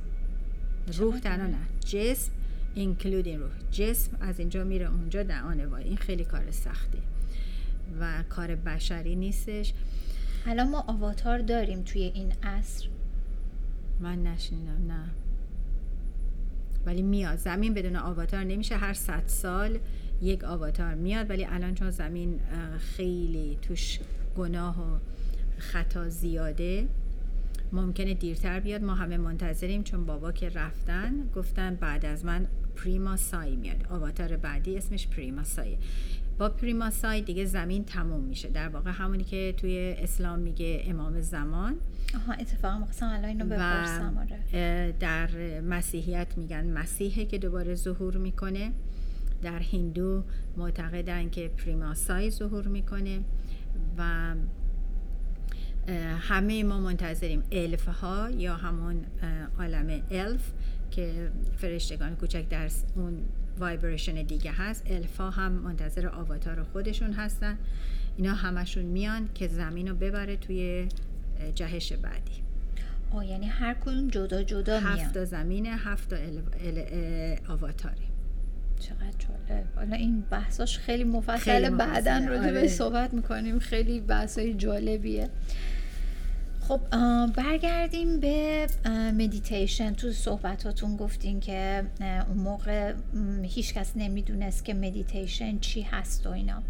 [0.87, 1.57] هم روح تنها نه.
[1.85, 2.31] جسم
[2.75, 3.51] اینکلودین روح.
[3.71, 6.99] جسم از اینجا میره اونجا در آن این خیلی کار سختی
[8.01, 9.73] و کار بشری نیستش.
[10.47, 12.87] الان ما آواتار داریم توی این عصر.
[14.01, 15.05] من نشنیدم نه.
[16.87, 17.39] ولی میاد.
[17.39, 18.77] زمین بدون آواتار نمیشه.
[18.77, 19.79] هر صد سال
[20.23, 22.41] یک آواتار میاد ولی الان چون زمین
[22.79, 23.99] خیلی توش
[24.37, 24.99] گناه و
[25.59, 26.89] خطا زیاده
[27.73, 28.83] ممکنه دیرتر بیاد.
[28.83, 33.87] ما همه منتظریم چون بابا که رفتن گفتن بعد از من پریما سای میاد.
[33.91, 35.77] آواتار بعدی اسمش پریما سای
[36.39, 38.49] با پریما سای دیگه زمین تموم میشه.
[38.49, 41.75] در واقع همونی که توی اسلام میگه امام زمان.
[42.15, 44.93] آها اتفاقا مقصم الان اینو بپرسم آره.
[45.01, 48.73] در مسیحیت میگن مسیحه که دوباره ظهور می‌کنه.
[49.43, 50.25] در هندو
[50.57, 53.21] معتقدن که پریما سای ظهور می‌کنه
[53.99, 54.35] و
[56.21, 59.05] همه ما منتظریم الف ها یا همون
[59.59, 60.53] عالم الف
[60.91, 63.19] که فرشتگان کوچک در اون
[63.59, 64.83] وایبریشن دیگه هست.
[64.87, 67.59] الف ها هم منتظر آواتار خودشون هستن.
[68.17, 70.89] اینا همشون میان که زمین رو ببره توی
[71.55, 72.43] جهش بعدی.
[73.13, 74.93] آه یعنی هر کدوم جدا جدا میان.
[74.93, 76.15] هفت زمین هفت
[77.49, 78.12] آواتاری
[78.83, 82.53] چقدر جالب حالا این بحثاش خیلی مفصل بعدا رو آره.
[82.53, 83.59] به صحبت می‌کنیم.
[83.59, 85.29] خیلی بحثای جالبیه.
[86.61, 86.81] خب
[87.37, 88.67] برگردیم به
[89.19, 91.85] مدیتیشن تو صحبتاتون گفتین که
[92.29, 92.95] اون موقع
[93.43, 96.63] هیچ کس نمی‌دونست که مدیتیشن چی هست و اینا.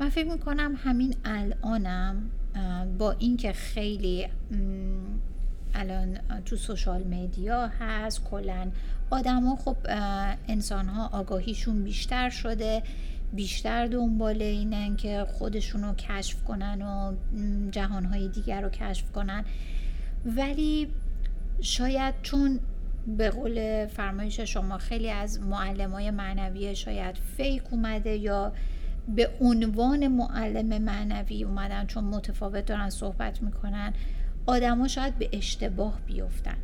[0.00, 2.30] من فکر می‌کنم همین الانم
[2.98, 4.26] با اینکه خیلی
[5.74, 8.70] الان تو social media هست کلا
[9.10, 9.76] آدما خب
[10.48, 12.82] انسان ها آگاهیشون بیشتر شده
[13.32, 17.12] بیشتر دنبال اینن که خودشون رو کشف کنن و
[17.70, 19.44] جهانهای دیگر رو کشف کنن.
[20.26, 20.88] ولی
[21.60, 22.60] شاید چون
[23.16, 28.52] به قول فرمایش شما خیلی از معلم های معنوی شاید fake اومده یا
[29.08, 33.92] به عنوان معلم معنوی اومدن چون متفاوت دارن صحبت می‌کنن
[34.48, 36.56] آدما شاید به اشتباه بیفتن.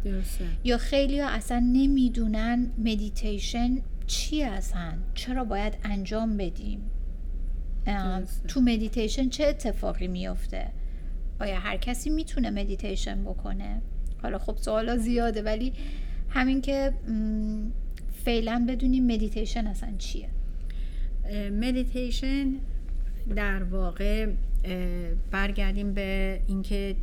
[0.65, 4.99] یا خیلی ها اصلا نمی‌دونن مدیتیشن چی هستن.
[5.15, 6.81] چرا باید انجام بدیم.
[8.49, 10.67] تو مدیتیشن چه اتفاقی میفته؟
[11.41, 13.83] آیا هر کسی می‌تونه مدیتیشن بکنه؟
[14.23, 15.73] حالا خب سوالا زیاده ولی
[16.29, 16.93] همین که
[18.25, 20.29] فعلا بدونیم مدیتیشن اصلا چیه.
[21.53, 22.55] مدیتیشن
[23.37, 24.29] در واقع
[25.31, 26.97] برگردیم به اینکه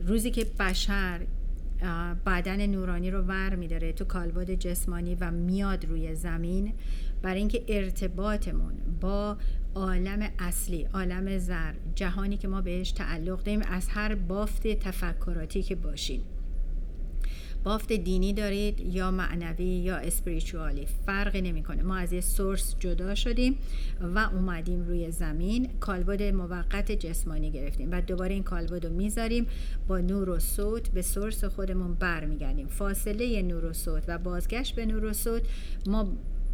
[0.00, 1.20] روزی که بشر
[2.26, 6.72] بدن نورانی رو ور میداره تو کالبد جسمانی و میاد روی زمین
[7.22, 9.36] برای اینکه ارتباطمون با
[9.74, 15.74] عالم اصلی عالم زر جهانی که ما بهش تعلق داریم از هر بافت تفکراتی که
[15.74, 16.22] باشیم.
[17.64, 21.82] بافت دینی دارید یا معنوی یا اسپریچوالی فرقی نمی‌کنه.
[21.82, 23.58] ما از یه سورس جدا شدیم
[24.14, 25.68] و اومدیم روی زمین.
[25.80, 29.46] کالبد موقت جسمانی گرفتیم و دوباره این کالبد رو می‌ذاریم
[29.88, 32.66] با نور و صوت به سورس خودمون برمیگردیم.
[32.66, 35.42] فاصله نور و صوت و بازگشت به نور و صوت
[35.86, 36.12] ما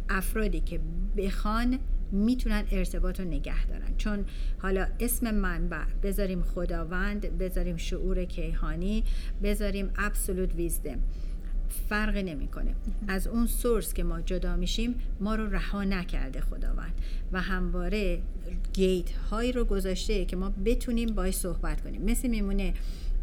[0.09, 0.79] افرادی که
[1.17, 1.79] بخوان
[2.15, 3.97] می‌تونن ارتباط رو نگه دارن.
[3.97, 4.25] چون
[4.57, 9.03] حالا اسم منبع بذاریم خداوند بذاریم شعور کیهانی
[9.43, 10.99] بذاریم ابسولوت ویزدم
[11.89, 12.75] فرقی نمی‌کنه.
[13.07, 16.93] از اون سورس که ما جدا میشیم ما رو رها نکرده خداوند.
[17.31, 18.21] و همواره
[18.73, 22.01] گیت هایی رو گذاشته که ما بتونیم باش صحبت کنیم.
[22.01, 22.73] مثل میمونه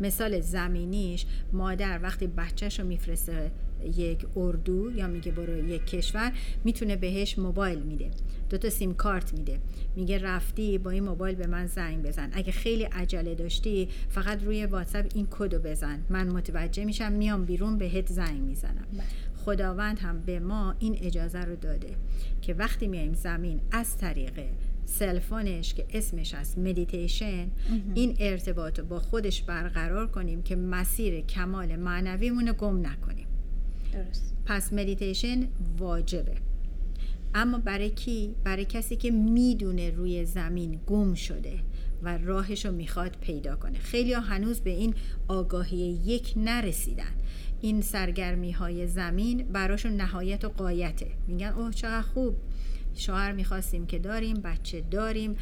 [0.00, 3.50] مثال زمینیش مادر وقتی بچهش رو میفرسته
[3.86, 6.32] یک اردو یا میگه برو یک کشور
[6.64, 8.10] می‌تونه بهش موبایل میده.
[8.50, 9.58] دو تا سیم کارت میده.
[9.96, 12.30] میگه رفتی با این موبایل به من زنگ بزن.
[12.32, 16.00] اگه خیلی عجله داشتی فقط روی واتساپ این کدو بزن.
[16.10, 18.86] من متوجه میشم میام بیرون بهت زنگ می‌زنم.
[18.92, 19.02] بله.
[19.44, 21.96] خداوند هم به ما این اجازه رو داده
[22.42, 24.40] که وقتی میایم زمین از طریق
[24.84, 27.50] cell phone ش که اسمش هست مدیتیشن
[27.94, 33.26] این ارتباط رو با خودش برقرار کنیم که مسیر کمال معنویمون رو گم نکنیم.
[33.92, 34.36] درست.
[34.46, 36.34] پس مدیتیشن واجبه.
[37.34, 41.58] اما برای کی؟ برای کسی که می‌دونه روی زمین گم شده
[42.02, 43.78] و راهش رو می‌خواد پیدا کنه.
[43.78, 44.94] خیلی هنوز به این
[45.28, 47.12] آگاهی یک نرسیدن.
[47.60, 51.06] این سرگرمی های زمین براشون نهایت و قایته.
[51.28, 52.36] میگن اوه چقدر خوب.
[52.94, 55.36] شوهر می‌خواستیم که داریم بچه داریم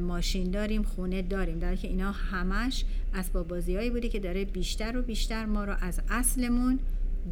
[0.00, 1.58] ماشین داریم خونه داریم.
[1.58, 5.74] در که اینا همش اسباب بازی هایی بوده که داره بیشتر و بیشتر ما رو
[5.80, 6.78] از اصلمون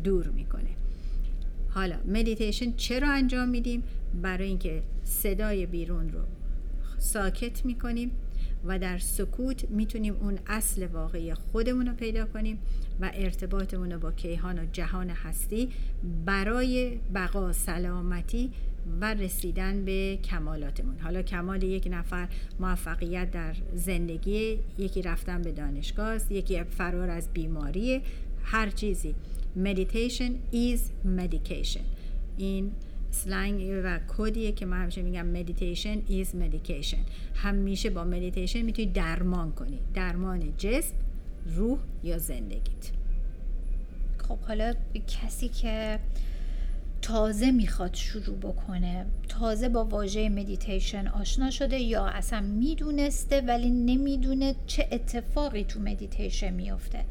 [0.04, 0.70] دور می‌کنه.
[1.68, 3.82] حالا مدیتیشن چرا انجام میدیم؟
[4.22, 6.20] برای اینکه صدای بیرون رو
[6.98, 8.10] ساکت می‌کنیم
[8.64, 12.58] و در سکوت می‌تونیم اون اصل واقعی خودمون رو پیدا کنیم
[13.00, 15.68] و ارتباطمون رو با کیهان و جهان هستی
[16.24, 18.50] برای بقا سلامتی
[19.00, 20.98] و رسیدن به کمالاتمون.
[21.00, 22.28] حالا کمال یک نفر
[22.60, 28.02] موفقیت در زندگی یکی رفتن به دانشگاه یکی فرار از بیماری
[28.44, 29.14] هر چیزی.
[29.64, 30.80] Meditation is
[31.18, 31.82] medication.
[32.38, 32.70] این
[33.10, 36.98] سلنگ و کدیه که من همیشه میگم meditation is medication.
[37.34, 39.78] همیشه با meditation می‌تونی درمان کنی.
[39.94, 40.94] درمان جسم
[41.56, 42.90] روح یا زندگیت.
[44.28, 44.74] خب حالا
[45.08, 45.98] کسی که
[47.02, 54.54] تازه می‌خواد شروع بکنه تازه با واژه مدیتیشن آشنا شده یا اصلا می‌دونسته ولی نمی‌دونه
[54.66, 57.04] چه اتفاقی تو مدیتیشن میفته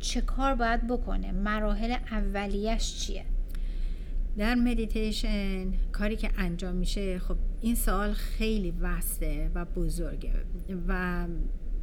[0.00, 3.24] چه کار باید بکنه؟ مراحل اولیش چیه؟
[4.38, 10.32] در مدیتیشن کاری که انجام میشه خب این سوال خیلی vast ه و بزرگه
[10.88, 11.26] و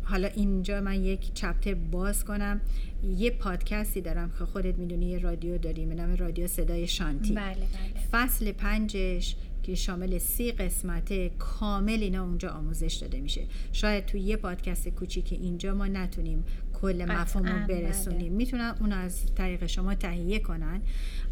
[0.03, 2.62] حالا اینجا من یک chapter باز کنم.
[3.03, 7.34] یه پادکستی دارم که خودت می‌دونی یه رادیو داریم به نام رادیو صدای شانتی.
[7.34, 7.65] بله بله.
[8.12, 9.36] فصل پنجش
[9.67, 13.45] که شامل سی قسمته کامل اینا اونجا آموزش داده میشه.
[13.71, 18.19] شاید تو یه پادکست کوچیک اینجا ما نتونیم کل مفهوم رو برسونیم.
[18.19, 18.30] بله.
[18.30, 20.82] می‌تونن اون از طریق شما تهیه کنن.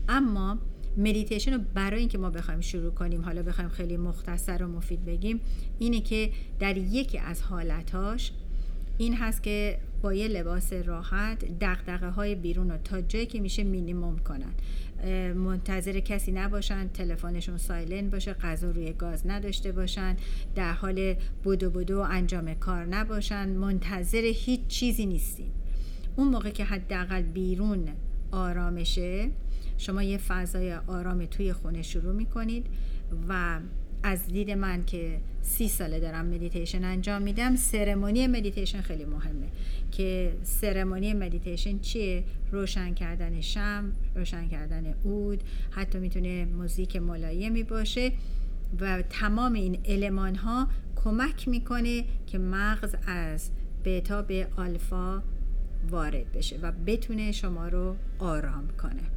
[0.09, 0.57] اما
[0.97, 5.39] مدیتیشن رو برای اینکه ما بخوایم شروع کنیم حالا بخوایم خیلی مختصر و مفید بگیم
[5.79, 8.31] اینه که در یکی از حالتاش
[8.97, 13.63] این هست که با یه لباس راحت دقدقه های بیرون رو تا جایی که میشه
[13.63, 14.53] مینیموم کنن.
[15.33, 20.15] منتظر کسی نباشن تلفنشون سایلنت باشه غذا روی گاز نداشته باشن
[20.55, 23.49] در حال بدو بدو انجام کار نباشن.
[23.49, 25.51] منتظر هیچ چیزی نیستین.
[26.15, 27.87] اون موقع که حداقل بیرون
[28.31, 29.29] آرامشه
[29.77, 32.65] شما یه فضای آرام توی خونه شروع می‌کنید
[33.29, 33.59] و
[34.05, 39.47] از دید من که سی ساله دارم مدیتیشن انجام میدم ceremony مدیتیشن خیلی مهمه
[39.91, 48.11] که ceremony مدیتیشن چیه؟ روشن کردن شمع روشن کردن عود حتی می‌تونه موزیک ملایمی باشه
[48.79, 53.49] و تمام این المان ها کمک می‌کنه که مغز از
[53.85, 55.23] بتا به آلفا
[55.89, 59.14] وارد بشه و بتونه شما رو آرام کنه.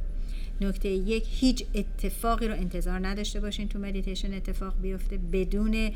[0.61, 5.91] نکته یک هیچ اتفاقی رو انتظار نداشته باشین تو مدیتیشن اتفاق بیفته بدون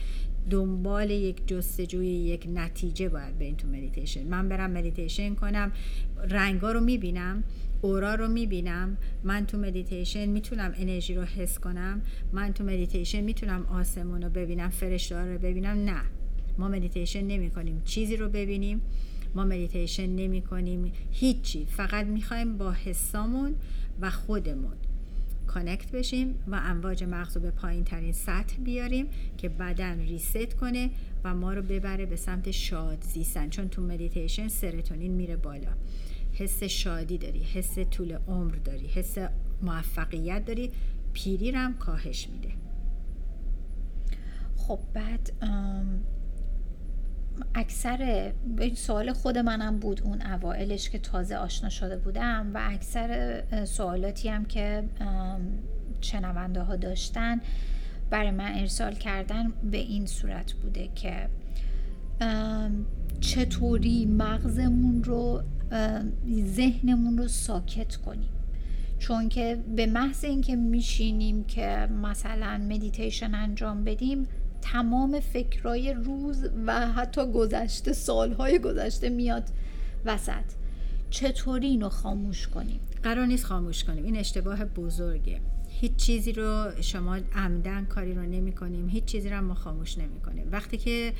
[0.49, 5.71] دنبال یک جستجوی یک نتیجه باید برین تو مدیتیشن من برم مدیتیشن کنم
[6.29, 7.43] رنگا رو می‌بینم
[7.81, 12.01] aura رو می‌بینم من تو مدیتیشن می‌تونم انرژی رو حس کنم
[12.33, 16.01] من تو مدیتیشن می‌تونم آسمون رو ببینم فرشته رو ببینم نه.
[16.57, 18.81] ما مدیتیشن نمی کنیم چیزی رو ببینیم.
[19.35, 21.65] ما مدیتیشن نمی کنیم هیچی.
[21.65, 23.55] فقط می‌خوایم با حسامون
[24.01, 24.73] و خودمون
[25.47, 30.89] connect بشیم و امواج مغز رو به پایین ترین سطح بیاریم که بدن reset کنه
[31.23, 35.71] و ما رو ببره به سمت شاد زیستن چون تو مدیتیشن سرتونین میره بالا.
[36.33, 39.17] حس شادی داری حس طول عمر داری حس
[39.61, 40.71] موفقیت داری.
[41.13, 42.49] پیری رم کاهش میده.
[44.57, 45.31] خب بعد
[47.55, 48.31] اکثر
[48.75, 54.45] سوال خود منم بود اون اوائلش که تازه آشنا شده بودم و اکثر سوالاتی هم
[54.45, 54.83] که
[56.01, 57.41] شنونده ها داشتن
[58.09, 61.29] برای من ارسال کردن به این صورت بوده که
[63.21, 65.43] چطوری مغزمون رو
[66.45, 68.29] ذهنمون رو ساکت کنیم.
[68.99, 74.27] چون که به محض اینکه میشینیم که مثلا مدیتیشن انجام بدیم
[74.63, 79.43] تمام فکرای روز و حتی گذشته سالهای گذشته میاد
[80.05, 80.43] وسط.
[81.09, 84.03] چطوری اینو خاموش کنیم؟ قرار نیست خاموش کنیم.
[84.03, 85.41] این اشتباه بزرگه.
[85.83, 90.19] هیچ چیزی رو شما عمدن کاری رو نمی کنیم هیچ چیزی رو ما خاموش نمی
[90.19, 91.13] کنیم وقتی که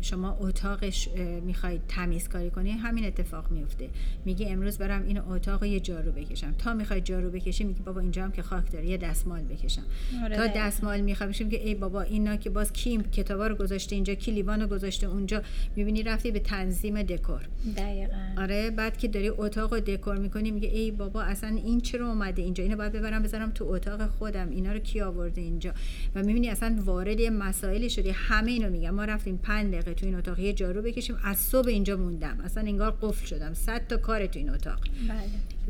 [0.00, 1.08] شما اتاقش
[1.46, 3.88] می‌خواید تمیز کاری کنی همین اتفاق میفته
[4.24, 6.54] میگی امروز برم این اتاق یه جارو بکشم.
[6.58, 9.82] تا می‌خوای جارو بکشی میگی بابا اینجا هم که خاک داره یه دستمال بکشم.
[10.24, 10.36] آره.
[10.36, 14.30] تا دستمال می‌خوام که ای بابا اینا که باز کی کتابا رو گذاشته اینجا کی
[14.30, 15.42] لیوان رو گذاشته اونجا
[15.76, 17.48] می‌بینی رفتی به تنظیم دکور.
[17.76, 18.42] دقیقاً.
[18.42, 22.42] آره بعد که داری اتاق رو دکور می‌کنی میگه ای بابا اصلا این چرا اومده
[22.42, 24.50] اینجا؟ اینو باید ببرم بذارم تو اتاق خودم.
[24.50, 25.72] اینا رو کی آورده اینجا؟
[26.14, 28.10] و می‌بینی اصلا وارد یه مسائلی شدی.
[28.10, 31.16] همه اینو میگم ما رفتیم پنج دقیقه تو این اتاق یه جارو بکشیم.
[31.24, 32.38] از صبح اینجا موندم.
[32.44, 33.54] اصلا انگار قفل شدم.
[33.54, 34.78] صد تا کار تو این اتاق.
[35.08, 35.20] بله.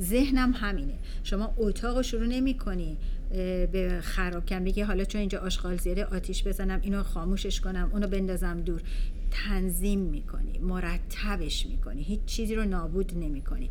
[0.01, 0.95] ذهنم همینه.
[1.25, 2.97] شما اتاق رو شروع نمی کنی
[3.73, 8.07] به خراب کن بگی حالا چون اینجا آشغال زیاده آتیش بزنم اینو خاموشش کنم اونو
[8.07, 8.83] بندازم دور.
[9.31, 13.71] تنظیم می‌کنی مرتبش می‌کنی هیچ چیزی رو نابود نمی‌کنی.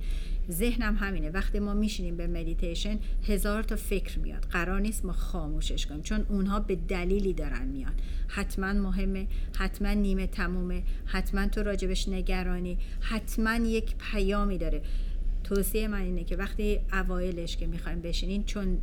[0.52, 1.30] ذهنم همینه.
[1.30, 4.44] وقتی ما میشینیم به مدیتیشن هزار تا فکر میاد.
[4.44, 7.94] قرار نیست ما خاموشش کنیم چون اونها به دلیلی دارن میان.
[8.28, 9.28] حتما مهمه
[9.58, 14.82] حتما نیمه تمومه حتما تو راجبش نگرانی حتما یک پیامی داره.
[15.44, 18.78] توصیه من اینه که وقتی اوایلش که می‌خوایم بشینین چون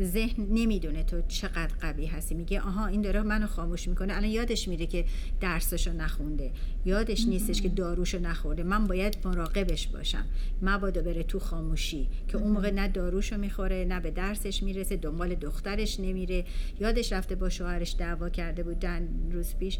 [0.00, 2.34] ذهن نمی‌دونه تو چقدر قوی هستی.
[2.34, 4.16] میگه آها این داره منو خاموش می‌کنه.
[4.16, 5.04] الان یادش میره که
[5.40, 6.50] درسشو نخونده.
[6.84, 8.62] یادش نیستش که داروشو نخورده.
[8.62, 10.24] من باید مراقبش باشم.
[10.62, 15.34] مبادا بره تو خاموشی که اون موقع نه داروشو می‌خوره نه به درسش می‌رسه دنبال
[15.34, 16.44] دخترش نمیره.
[16.80, 19.78] یادش رفته با شوهرش دعوا کرده بود چند روز پیش.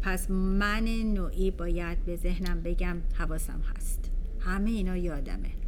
[0.00, 0.84] پس من
[1.14, 4.10] نوعی باید به ذهنم بگم حواسم هست.
[4.40, 5.61] همه اینا یادمه.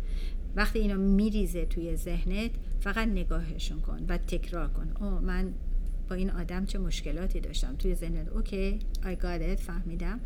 [0.57, 2.50] وقتی اینا میریزه توی ذهنت
[2.80, 4.92] فقط نگاهشون کن و تکرار کن.
[5.00, 5.52] او من
[6.09, 8.28] با این آدم چه مشکلاتی داشتم؟ توی ذهنت.
[8.28, 10.20] اوکی got it فهمیدم.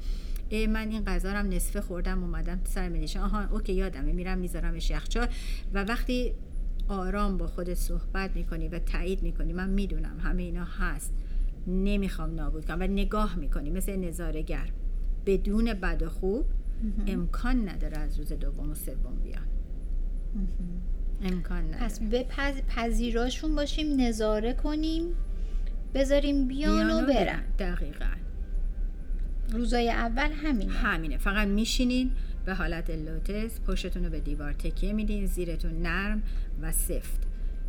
[0.49, 4.91] ای من این غذا رو نصفه خوردم اومدم سر مدیتیشن آها اوکی یادمه میرم میذارمش
[4.91, 5.29] یخچال.
[5.75, 6.33] و وقتی
[6.89, 11.15] آرام با خودت صحبت می‌کنی و تایید می‌کنی من می‌دونم همه اینا هست.
[11.67, 14.69] نمی‌خوام نابود کنم و نگاه می‌کنی مثل نظارگر
[15.27, 16.47] بدون بد و خوب
[17.07, 19.47] امکان نداره از روز دوم و سوم بیان
[21.23, 21.85] امکان نداره.
[21.85, 22.27] پس به
[22.69, 25.05] پذیراشون باشیم نظاره کنیم
[25.95, 27.43] بذاریم بیان, و برن.
[27.59, 28.05] دقیقا.
[29.53, 30.73] روزای اول همینه.
[30.73, 31.19] همینه.
[31.19, 32.11] فقط میشینین
[32.45, 36.23] به حالت لوتس پشتتون رو به دیوار تکیه میدین زیرتون نرم
[36.63, 37.21] و سفت.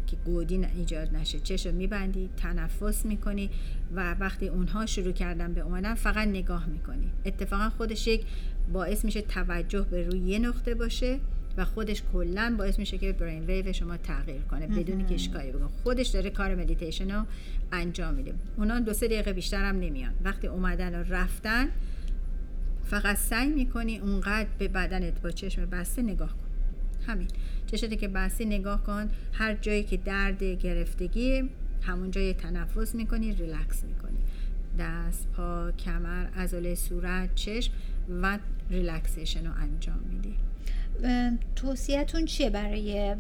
[0.07, 1.39] که گودی ایجاد نشه.
[1.39, 3.49] چش رو میبندی تنفس می‌کنی
[3.95, 7.12] و وقتی اونها شروع کردن به اومدن فقط نگاه می‌کنی.
[7.26, 8.26] اتفاقا خودش یک
[8.74, 11.20] باعث میشه توجه به روی یه نقطه باشه.
[11.60, 15.70] و خودش کلا باعث میشه که brain wave شما تغییر کنه بدون که اشکالی بکنه.
[15.84, 17.26] خودش داره کار مدیتیشن رو
[17.72, 18.34] انجام میده.
[18.57, 20.14] اونا دو سه دقیقه بیشتر هم نمیان.
[20.24, 21.70] وقتی اومدن و رفتن
[22.86, 26.49] فقط سعی می‌کنی اونقدر به بدنت با چشم بسته نگاه کن.
[27.07, 27.28] همین.
[27.68, 31.49] چشت که بسته نگاه کن هر جایی که درد گرفتگی
[31.82, 34.18] همون جای تنفس می‌کنی ریلکس می‌کنی.
[34.80, 37.74] دست پا کمر عضله صورت چشم
[38.22, 38.39] و
[38.70, 40.36] relaxation رو انجام میدی.
[41.56, 43.16] توصیهتون چیه برای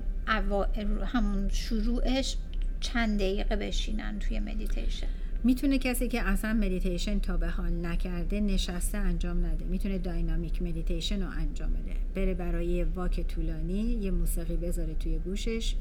[1.05, 2.37] همون شروعش
[2.79, 5.07] چند دقیقه بشینن توی مدیتیشن
[5.43, 9.65] می‌تونه کسی که اصلا مدیتیشن تا به حال نکرده نشسته انجام نده.
[9.65, 11.93] می‌تونه dynamic meditation رو انجام بده.
[12.15, 15.75] بره برای walk طولانی یه موسیقی بذاره توی گوشش.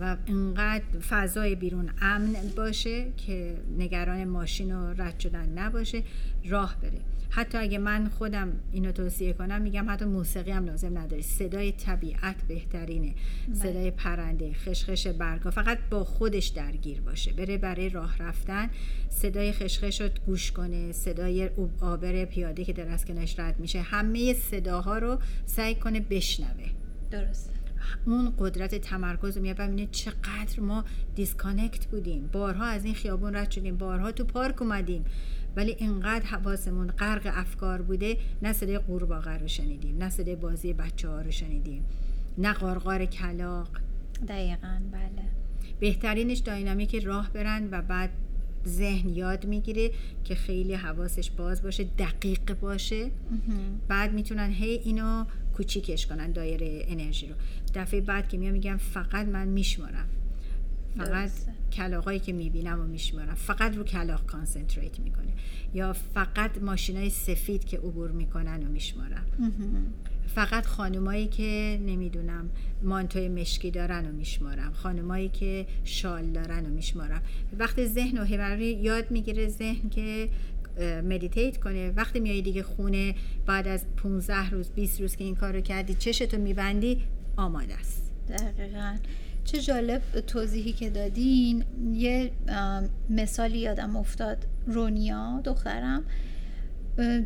[0.00, 6.02] و انقدر فضای بیرون امن باشه که نگران ماشین و رد شدن نباشه
[6.48, 7.00] راه بره.
[7.34, 11.22] حتی اگه من خودم اینو توصیه کنم میگم حتی موسیقی هم لازم نداری.
[11.22, 13.14] صدای طبیعت بهترینه.
[13.48, 13.54] بله.
[13.54, 17.32] صدای پرنده خش‌خش برگا فقط با خودش درگیر باشه.
[17.32, 18.70] بره برای راه رفتن
[19.10, 24.34] صدای خش‌خش رو گوش کنه صدای عابر پیاده که در از کنارش رد میشه همه
[24.34, 26.70] صداها رو سعی کنه بشنوه.
[27.10, 27.61] درست.
[28.06, 29.56] اون قدرت تمرکز رو میاد.
[29.56, 32.28] ببینه چقدر ما disconnect بودیم.
[32.32, 33.76] بارها از این خیابون رد شدیم.
[33.76, 35.04] بارها تو پارک اومدیم.
[35.56, 41.08] ولی اینقدر حواسمون غرق افکار بوده نه صدای قورباغه رو شنیدیم نه صدای بازی بچه
[41.08, 41.84] ها رو شنیدیم.
[42.38, 43.68] نه قارقار کلاق
[44.28, 45.28] دقیقا بله.
[45.80, 48.10] بهترینش داینامیک راه برن و بعد
[48.66, 49.90] ذهن یاد می‌گیره
[50.24, 53.10] که خیلی حواسش باز باشه دقیق باشه.
[53.88, 55.24] بعد می‌تونن هی اینو
[55.56, 57.34] کوچیکش کنن دایره انرژی رو.
[57.74, 60.08] دفعه بعد که میام میگم فقط من میشمارم.
[60.98, 61.30] فقط
[61.72, 63.34] کلاغایی که می‌بینم و میشمارم.
[63.34, 65.32] فقط رو کلاغ concentrate می‌کنه.
[65.74, 69.26] یا فقط ماشینای سفید که عبور می‌کنن و میشمارم.
[70.26, 72.50] فقط خانمایی که نمی‌دونم
[72.82, 74.72] مانتوی مشکی دارن و میشمارم.
[74.72, 77.22] خانمایی که شال دارن و میشمارم.
[77.58, 78.24] وقتی ذهن و
[78.60, 80.28] یاد می‌گیره ذهن که
[80.80, 81.90] meditate کنه.
[81.90, 83.14] وقتی میای دیگه خونه
[83.46, 86.98] بعد از 15 روز 20 روز که این کار رو کردی چشتو میبندی
[87.36, 88.12] آماده است.
[88.28, 88.96] دقیقا.
[89.44, 91.64] چه جالب توضیحی که دادین.
[91.94, 92.30] یه
[93.10, 94.46] مثالی یادم افتاد.
[94.66, 96.04] رونیا دخترم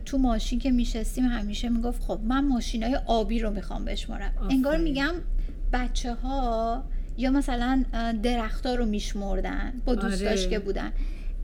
[0.05, 4.32] تو ماشین که میشستیم همیشه می‌گفت خب من ماشین های آبی رو می‌خوام بشمارم.
[4.51, 5.14] انگار میگم
[5.72, 6.84] بچه ها
[7.18, 7.84] یا مثلا
[8.22, 10.51] درختها رو میشمردن با دوستاش آره.
[10.51, 10.92] که بودن.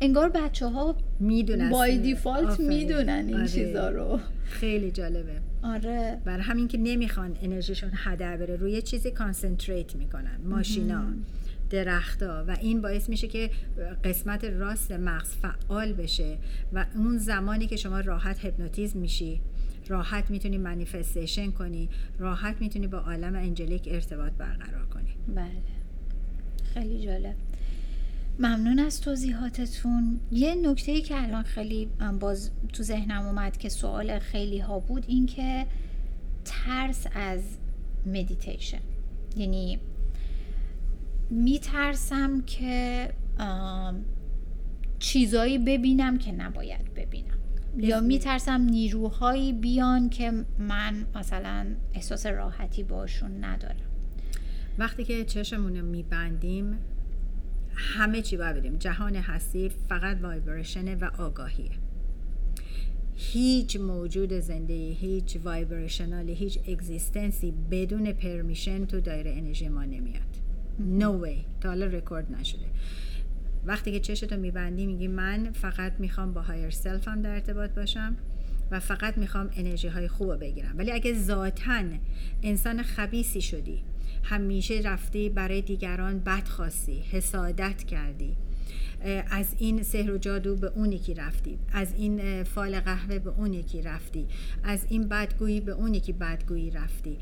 [0.03, 3.48] انگار بچه ها می‌دونن بای دیفالت می‌دونن این آره.
[3.48, 4.20] چیزا رو.
[4.44, 5.40] خیلی جالبه.
[5.62, 6.18] آره.
[6.24, 10.40] برای همین که نمی‌خوان انرژیشون هدر بره روی چیزی concentrate می‌کنن.
[10.44, 11.05] ماشینا
[11.70, 12.44] درختها.
[12.48, 13.50] و این باعث میشه که
[14.05, 16.38] قسمت راست مغز فعال بشه
[16.72, 19.40] و اون زمانی که شما راحت هپنوتیزم میشی
[19.88, 21.88] راحت می‌تونی manifestation کنی
[22.18, 25.14] راحت می‌تونی با عالم angelic ارتباط برقرار کنی.
[25.34, 25.62] بله.
[26.74, 27.34] خیلی جالب.
[28.38, 30.20] ممنون از توضیحاتتون.
[30.30, 31.88] یه نکته ای که الان خیلی
[32.20, 35.66] باز تو ذهنم اومد که سوال خیلی ها بود این که
[36.44, 37.40] ترس از
[38.06, 38.80] مدیتیشن
[39.36, 39.80] یعنی
[41.30, 43.08] میترسم که
[44.98, 47.38] چیزایی ببینم که نباید ببینم.
[47.76, 53.76] یا میترسم نیروهایی بیان که من مثلا احساس راحتی باشون ندارم.
[54.78, 56.78] وقتی که چشمون رو میبندیم
[57.74, 58.76] همه چی باید بدیم.
[58.76, 61.70] جهان هستی فقط vibration ه و آگاهیه
[63.16, 69.84] هیچ موجود زنده هیچ vibrational ی هیچ existence ی بدون permission تو دایره انرژی ما
[69.84, 70.22] نمیاد.
[70.78, 71.36] no no way.
[71.60, 72.66] تا حالا رکورد نشده.
[73.64, 78.16] وقتی که چشتو میبندی میگی من فقط می‌خوام با higher self م در ارتباط باشم
[78.70, 80.78] و فقط می‌خوام انرژی های خوب بگیرم.
[80.78, 81.82] ولی اگه ذاتا
[82.42, 83.82] انسان خبیثی شدی
[84.22, 88.36] همیشه رفتی برای دیگران بد خواستی حسادت کردی.
[89.30, 91.58] از این سحر و جادو به اون یکی رفتی.
[91.72, 94.26] از این فال قهوه به اون یکی رفتی.
[94.64, 97.16] از این بدگویی به اون یکی بدگویی رفتی.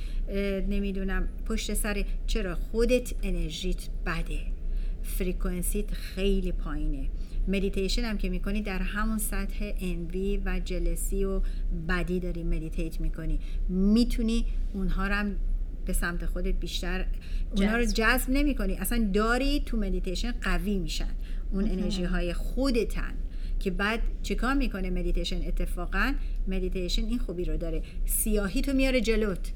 [0.68, 4.38] نمی‌دونم پشت سر چرا خودت انرژیت بده.
[5.03, 7.09] frequency ت خیلی پایینه.
[7.48, 11.40] مدیتیشن هم که می‌کنی در همون سطح envy و jealousy و
[11.88, 13.38] بدی داری meditate می‌کنی.
[13.68, 15.36] می‌تونی اونها رو هم
[15.87, 17.07] به سمت خودت بیشتر
[17.57, 21.11] اونها رو جذب نمی کنی اصلا داری تو مدیتیشن قوی میشن.
[21.53, 23.14] اون انرژی های خودتن
[23.59, 26.14] که بعد چیکار می‌کنه مدیتیشن اتفاقا
[26.49, 27.83] مدیتیشن این خوبی رو داره.
[28.07, 29.53] سیاهی تو میاره جلوت.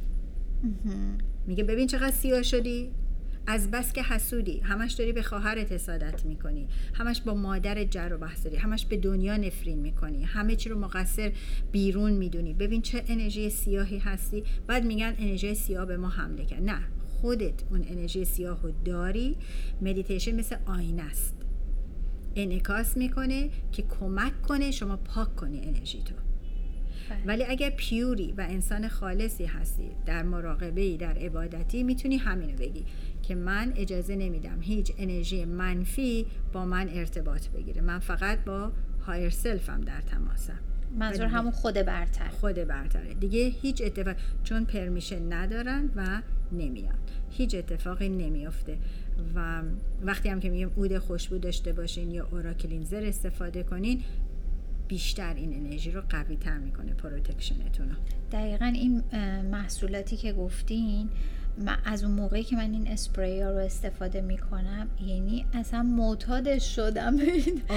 [1.47, 2.91] میگه ببین چقدر سیاه شدی.
[3.47, 8.18] از بس که حسودی همش داری به خواهرت حسادت می‌کنی همش با مادر جر و
[8.18, 11.32] بحث داری همش به دنیا نفرین می‌کنی همه چی رو مقصر
[11.72, 12.55] بیرون می‌دونی.
[12.55, 14.45] ببین چه انرژی سیاهی هستی.
[14.66, 16.62] بعد میگن انرژی سیاه به ما حمله کرد.
[16.62, 16.78] نه
[17.20, 19.36] خودت اون انرژی سیاه رو داری.
[19.82, 21.34] مدیتیشن مثل آینه است.
[22.36, 26.14] انعکاس می‌کنه که کمک کنه شما پاک کنی انرژی تو.
[27.11, 27.22] بله.
[27.26, 32.84] ولی اگر pure ی و انسان خالصی هستی در مراقبه در عبادتی می‌تونی همینو بگی.
[33.25, 37.83] که من اجازه نمیدم هیچ انرژی منفی با من ارتباط بگیره.
[37.83, 38.72] من فقط با
[39.07, 40.59] higher self م در تماسم.
[40.99, 42.29] منظور همون خود برتر.
[42.29, 43.14] خود برتره.
[43.14, 46.22] دیگه هیچ اتفاق چون permission ندارن و
[46.53, 46.95] نمیان
[47.31, 48.79] هیچ اتفاقی نمیافته
[49.35, 49.62] و
[50.03, 54.03] وقتی هم که میگیم عود خوشبو داشته باشین یا aura cleanser استفاده کنین
[54.89, 57.97] بیشتر این انرژی رو قوی تر می‌کنه protection تون
[58.33, 59.03] دقیقا این
[59.51, 61.09] محصولاتی که گفتین
[61.59, 66.76] من از اون موقعی که من این اسپری ها رو استفاده می‌کنم یعنی اصلا معتادش
[66.76, 67.16] شدم.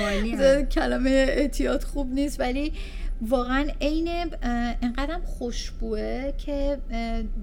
[0.76, 2.74] کلمه اعتیاد خوب نیست ولی
[3.22, 4.08] واقعا عین
[4.82, 6.78] انقدرم خوشبوه که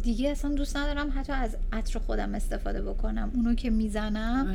[0.03, 3.30] دیگه اصلا دوست ندارم حتی از عطر خودم استفاده بکنم.
[3.35, 4.55] اونو که می‌زنم.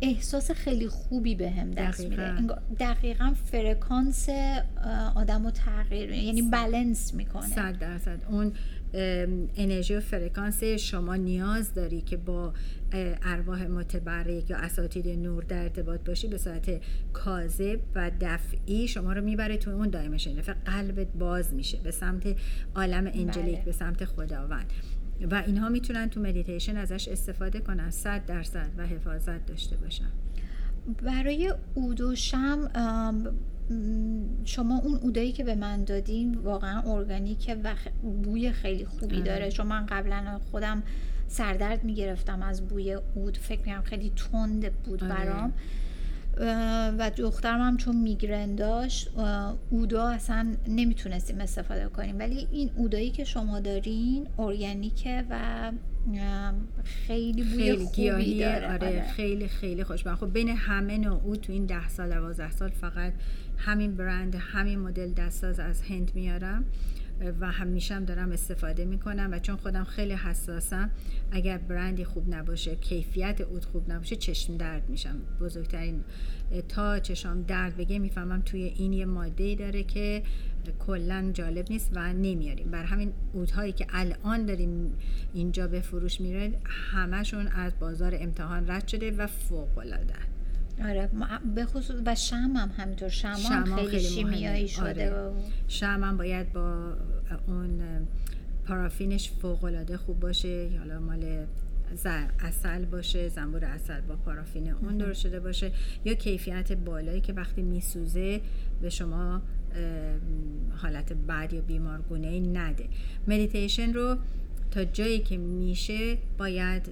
[0.00, 2.32] احساس خیلی خوبی به هم دست میده.
[2.80, 4.28] دقیقا فرکانس
[5.14, 7.46] آدم رو تغییر یعنی بلنس می‌کنه.
[7.46, 8.18] صد درصد.
[8.30, 8.52] اون
[9.56, 12.52] انرژی و فرکانس شما نیاز داری که با
[13.22, 16.80] ارواح متبرک یا اساتید نور در ارتباط باشی به صورت
[17.12, 22.36] کاذب و دفعی شما رو می‌بره تو اون dimension قلبت باز میشه به سمت
[22.74, 23.64] عالم angelic بله.
[23.64, 24.72] به سمت خداوند.
[25.30, 30.10] و اینها می‌تونن تو مدیتیشن ازش استفاده کنن صد درصد و حفاظت داشته باشن.
[31.02, 32.70] برای عوداشم
[34.44, 37.74] شما اون عودایی که به من دادین واقعا ارگانیکه و
[38.22, 39.24] بوی خیلی خوبی آره.
[39.24, 40.82] داره چون من قبلا خودم
[41.28, 45.14] سردرد می‌گرفتم از بوی اود فکر می‌کنم خیلی تند بود آره.
[45.14, 45.52] برام
[46.98, 49.10] و دخترم هم چون میگرن داشت
[49.70, 55.72] اودا اصلا نمی‌تونستیم استفاده کنیم ولی این اودایی که شما دارین ارگانیکه و
[56.84, 58.72] خیلی بوی خیلی خوبی داره.
[58.72, 59.02] آره, آره.
[59.16, 63.12] خیلی خیلی خوش خب بین همه نوع تو این ده سال 12 سال فقط
[63.58, 66.64] همین برند همین مدل دستاز از هند میارم.
[67.40, 70.90] و همیشه هم دارم استفاده می‌کنم و چون خودم خیلی حساسم
[71.30, 75.20] اگر برندی خوب نباشه کیفیت اود خوب نباشه چشم درد میشم.
[75.40, 76.04] بزرگترین
[76.68, 80.22] تا چشم درد بگه می‌فهمم توی این یه ماده داره که
[80.78, 82.70] کلا جالب نیست و نمیاریم.
[82.70, 84.92] بر همین اودهایی که الان داریم
[85.34, 90.14] اینجا به فروش میره همشون از بازار امتحان رد شده و فوق العاده
[90.84, 91.10] آره
[91.54, 95.32] به خصوص و شم هم همینطور شم هم خیلی, خیلی شیمیایی شده آره.
[95.68, 96.92] شم هم باید با
[97.46, 97.80] اون
[98.66, 100.70] پارافینش فوق العاده خوب باشه.
[100.78, 101.46] حالا مال
[102.40, 105.72] اصل باشه زنبور اصل با پارافین اون درست شده باشه.
[106.04, 108.40] یا کیفیت بالایی که وقتی میسوزه
[108.82, 109.42] به شما
[110.76, 112.88] حالت بد یا بیمارگونه نده.
[113.28, 114.16] مدیتیشن رو
[114.70, 116.88] تا جایی که میشه باید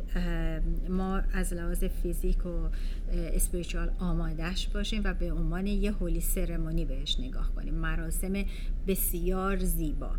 [0.88, 2.68] ما از لحاظ فیزیک و
[3.12, 7.74] spiritual آمادش باشیم و به عنوان یه holy ceremony بهش نگاه کنیم.
[7.74, 8.44] مراسم
[8.86, 10.10] بسیار زیبا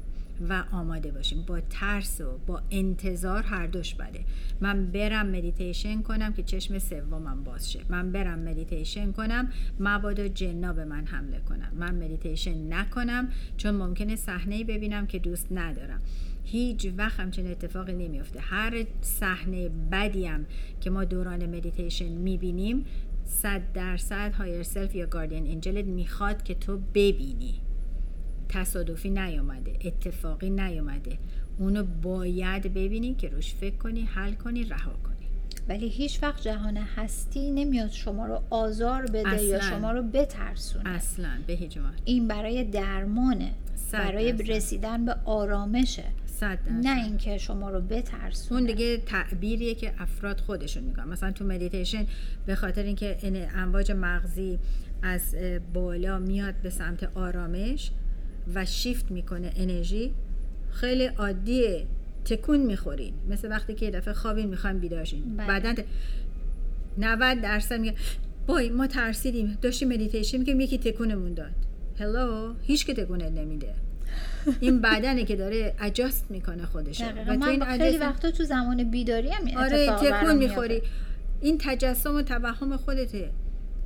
[0.50, 1.44] و آماده باشیم.
[1.48, 4.20] با ترس و با انتظار هر دوش بده.
[4.62, 7.80] من برم مدیتیشن کنم که چشم سومم باز شه.
[7.90, 9.50] من برم مدیتیشن کنم
[9.80, 15.48] مبادا جنا به من حمله کنن من مدیتیشن نکنم چون ممکنه صحنه ببینم که دوست
[15.52, 16.02] ندارم.
[16.52, 20.46] هیچ وقت همچین اتفاقی نمیفته هر صحنه بدیم
[20.82, 22.86] که ما دوران مدیتیشن می‌بینیم
[23.26, 27.62] صد درصد higher self یا guardian angel ت می‌خواد که تو ببینی.
[28.50, 31.18] تصادفی نیومده اتفاقی نیومده.
[31.60, 35.17] اونو باید ببینی که روش فکر کنی حل کنی رها کنی.
[35.70, 40.90] ولی هیچ وقت جهان هستی نمیاد شما رو آزار بده یا شما رو بترسونه.
[40.90, 43.52] اصلا به هیچ این برای درمانه
[43.92, 46.04] برای رسیدن به آرامشه.
[46.82, 48.60] نه اینکه شما رو بترسونه.
[48.60, 51.08] اون دیگه تعبیریه که افراد خودشون می‌کنن.
[51.08, 52.06] مثلا تو مدیتیشن
[52.46, 53.18] به خاطر اینکه
[53.56, 54.60] امواج مغزی
[55.02, 55.36] از
[55.74, 57.92] بالا میاد به سمت آرامش
[58.56, 60.14] و شیفت می‌کنه انرژی
[60.72, 61.88] خیلی عادیه
[62.28, 63.14] تکون می‌خورین.
[63.30, 65.48] مثل وقتی که یه دفعه خوابین می‌خوایم بیداشین بله.
[65.48, 65.84] بعدا
[66.98, 67.94] 90 درصد میگه
[68.48, 69.58] وای ما ترسیدیم.
[69.62, 71.52] داشتیم مدیتیشن میگیم یکی تکونمون داد.
[72.00, 73.74] hello هیچ کی تکونت نمیده.
[74.60, 79.30] این بدنه که داره adjust می‌کنه خودش و تو این خیلی وقتا تو زمان بیداری
[79.30, 80.82] هم آره تکون می‌خوری.
[81.42, 83.30] این تجسم و توهم خودته.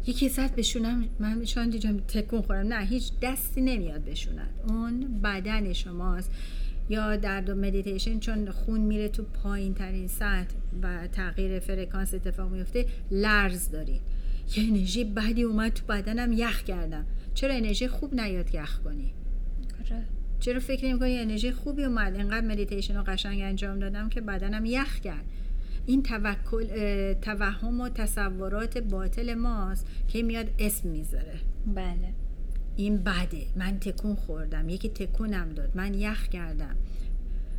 [0.07, 1.71] یکی زد به شونه‌م من شونه‌م
[2.07, 2.67] تکون خورد.
[2.67, 6.31] نه هیچ دستی نمیاد به شونه‌ت اون بدن شماست.
[6.89, 12.51] یا در دوران مدیتیشن چون خون میره تو پایین ترین سطح و تغییر فرکانس اتفاق
[12.51, 14.01] میفته لرز دارید
[14.57, 17.05] یه انرژی بدی اومد تو بدنم یخ کردم.
[17.33, 19.13] چرا انرژی خوب نیاد یخ کنی؟
[19.79, 20.03] آره.
[20.39, 24.65] چرا فکر نمی کنی انرژی خوبی اومد؟ انقدر مدیتیشن رو قشنگ انجام دادم که بدنم
[24.65, 25.25] یخ کرد.
[25.85, 26.65] این توکل
[27.13, 31.39] توهم و تصورات باطل ماست که میاد اسم می‌ذاره.
[31.75, 32.13] بله.
[32.81, 33.45] این بده.
[33.55, 34.69] من تکون خوردم.
[34.69, 35.71] یکی تکونم داد.
[35.75, 36.75] من یخ کردم.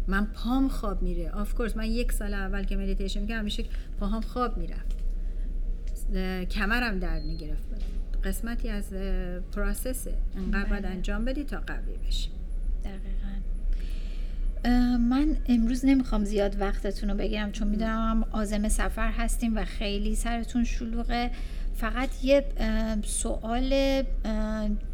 [0.08, 1.30] من پام خواب میره.
[1.30, 3.64] of course من یک سال اول که مدیتیشن می‌کردم همیشه
[4.00, 4.98] پاهام خواب می‌رفت.
[6.50, 7.66] کمرم درد می‌گرفت.
[8.24, 8.92] قسمتی از
[9.52, 10.92] process ه انقدر باید بله.
[10.92, 12.28] انجام بدی تا قوی بشی.
[12.84, 13.32] دقیقا.
[14.98, 20.64] من امروز نمی‌خوام زیاد وقتتون رو بگیرم چون می‌دونم عازم سفر هستیم و خیلی سرتون
[20.64, 21.30] شلوغه.
[21.82, 22.44] فقط یه
[23.04, 24.02] سوال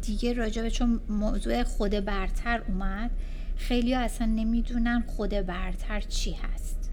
[0.01, 3.11] دیگه راجع به چون موضوع خود برتر اومد
[3.57, 6.91] خیلی اصلا نمی‌دونن خود برتر چی هست.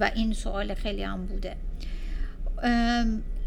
[0.00, 1.56] و این سوال خیلی هم بوده.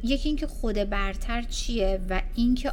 [0.04, 2.72] یکی اینکه خود برتر چیه و اینکه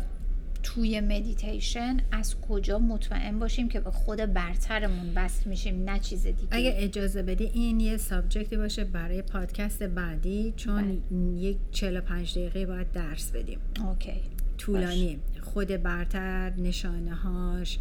[0.67, 6.49] توی مدیتیشن از کجا مطمئن باشیم که به خود برترمون وصل میشیم نه چیز دیگه
[6.51, 11.35] اگه اجازه بدی این یه subject ی باشه برای پادکست بعدی چون بله.
[11.39, 13.59] یک 45 دقیقه باید درس بدیم.
[13.87, 14.20] OK.
[14.59, 17.79] طولانی خود برتر نشانه هاش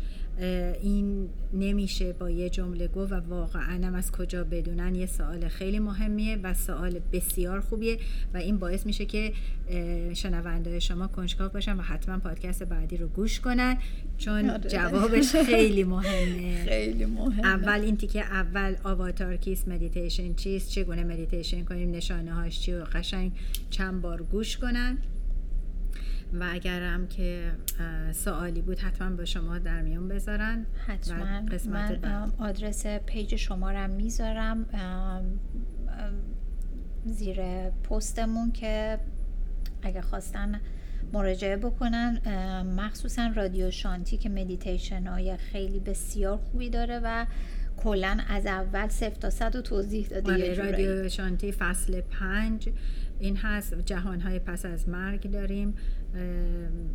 [0.81, 5.79] این نمیشه با یه جمله گفت و واقعا هم از کجا بدونن؟ یه سوال خیلی
[5.79, 7.99] مهمیه و سوال بسیار خوبیه
[8.33, 9.33] و این باعث میشه که
[10.13, 13.77] شنونده شما کنجکاو باشن و حتما پادکست بعدی رو گوش کنن
[14.17, 14.69] چون آره.
[14.69, 16.65] جوابش خیلی مهمه.
[16.65, 17.47] خیلی مهمه.
[17.47, 22.83] اول این تیکه اول آواتار کیست مدیتیشن چیست چگونه مدیتیشن کنیم نشانه هاش چی و
[22.83, 23.31] قشنگ
[23.69, 24.97] چند بار گوش کنن.
[26.33, 27.51] و اگرم که
[28.11, 30.65] سوالی بود حتما با شما در میون بذارن.
[30.87, 31.41] حتما.
[31.71, 34.65] من آدرس page شما رو می‌ذارم.
[37.05, 38.99] زیر پستمون که
[39.83, 40.61] اگه خواستن
[41.13, 42.21] مراجعه بکنن.
[42.77, 47.25] مخصوصا رادیو شانتی که مدیتیشن های خیلی بسیار خوبی داره و
[47.77, 50.33] کلا از اول صفر تا صد و توضیح داده.
[50.33, 52.69] آره، رادیو شانتی فصل پنج.
[53.19, 55.73] این هست جهانهای پس از مرگ داریم.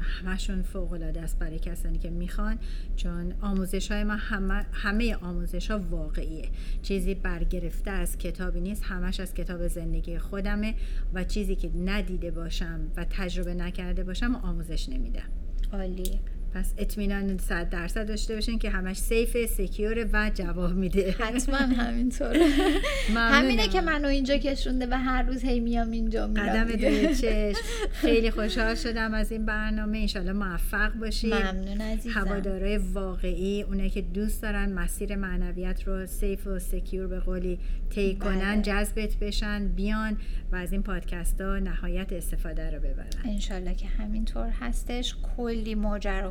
[0.00, 2.58] همشون فوق العاده است برای کسانی که می‌خوان
[2.96, 6.48] چون آموزش های ما همه, همه آموزش ها واقعیه.
[6.82, 10.74] چیزی برگرفته از کتابی نیست همش از کتاب زندگی خودمه
[11.14, 15.28] و چیزی که ندیده باشم و تجربه نکرده باشم آموزش نمیدم.
[15.72, 16.20] عالی
[16.54, 21.14] پس اطمینان 100 درصد داشته باشین که همش سیف سکیور و جواب میده.
[21.18, 22.36] حتما همینطور.
[23.16, 26.46] همینه که منو اینجا کشونده و هر روز هی میام اینجا میرم.
[26.46, 27.60] قدم دوی چشم.
[27.92, 29.98] خیلی خوشحال شدم از این برنامه.
[29.98, 32.18] انشالله موفق باشید ممنون عزیزم.
[32.18, 37.58] هوادارای واقعی اونه که دوست دارن مسیر معنویت رو سیف و سکیور به قولی
[37.90, 38.62] طی کنن بله.
[38.62, 40.16] جذبت بشن بیان
[40.52, 43.10] و از این پادکست ها نهایت استفاده رو ببرن.
[43.24, 45.14] انشالله که همینطور هستش.
[45.36, 45.74] کلی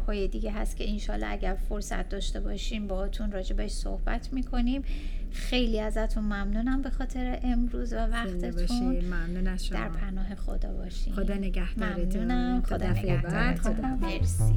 [0.09, 4.81] ماجراهای دیگه هست که انشالله اگر فرصت داشته باشیم باهاتون راجبش صحبت می‌کنیم.
[5.31, 9.05] خیلی ازتون ممنونم به خاطر امروز و وقتتون.
[9.05, 9.79] ممنون از شما.
[9.79, 11.13] در پناه خدا باشین.
[11.13, 12.23] خدا نگهدارتون.
[12.23, 12.61] ممنونم.
[12.61, 13.99] خدا نگهدارتون.
[14.01, 14.55] مرسی.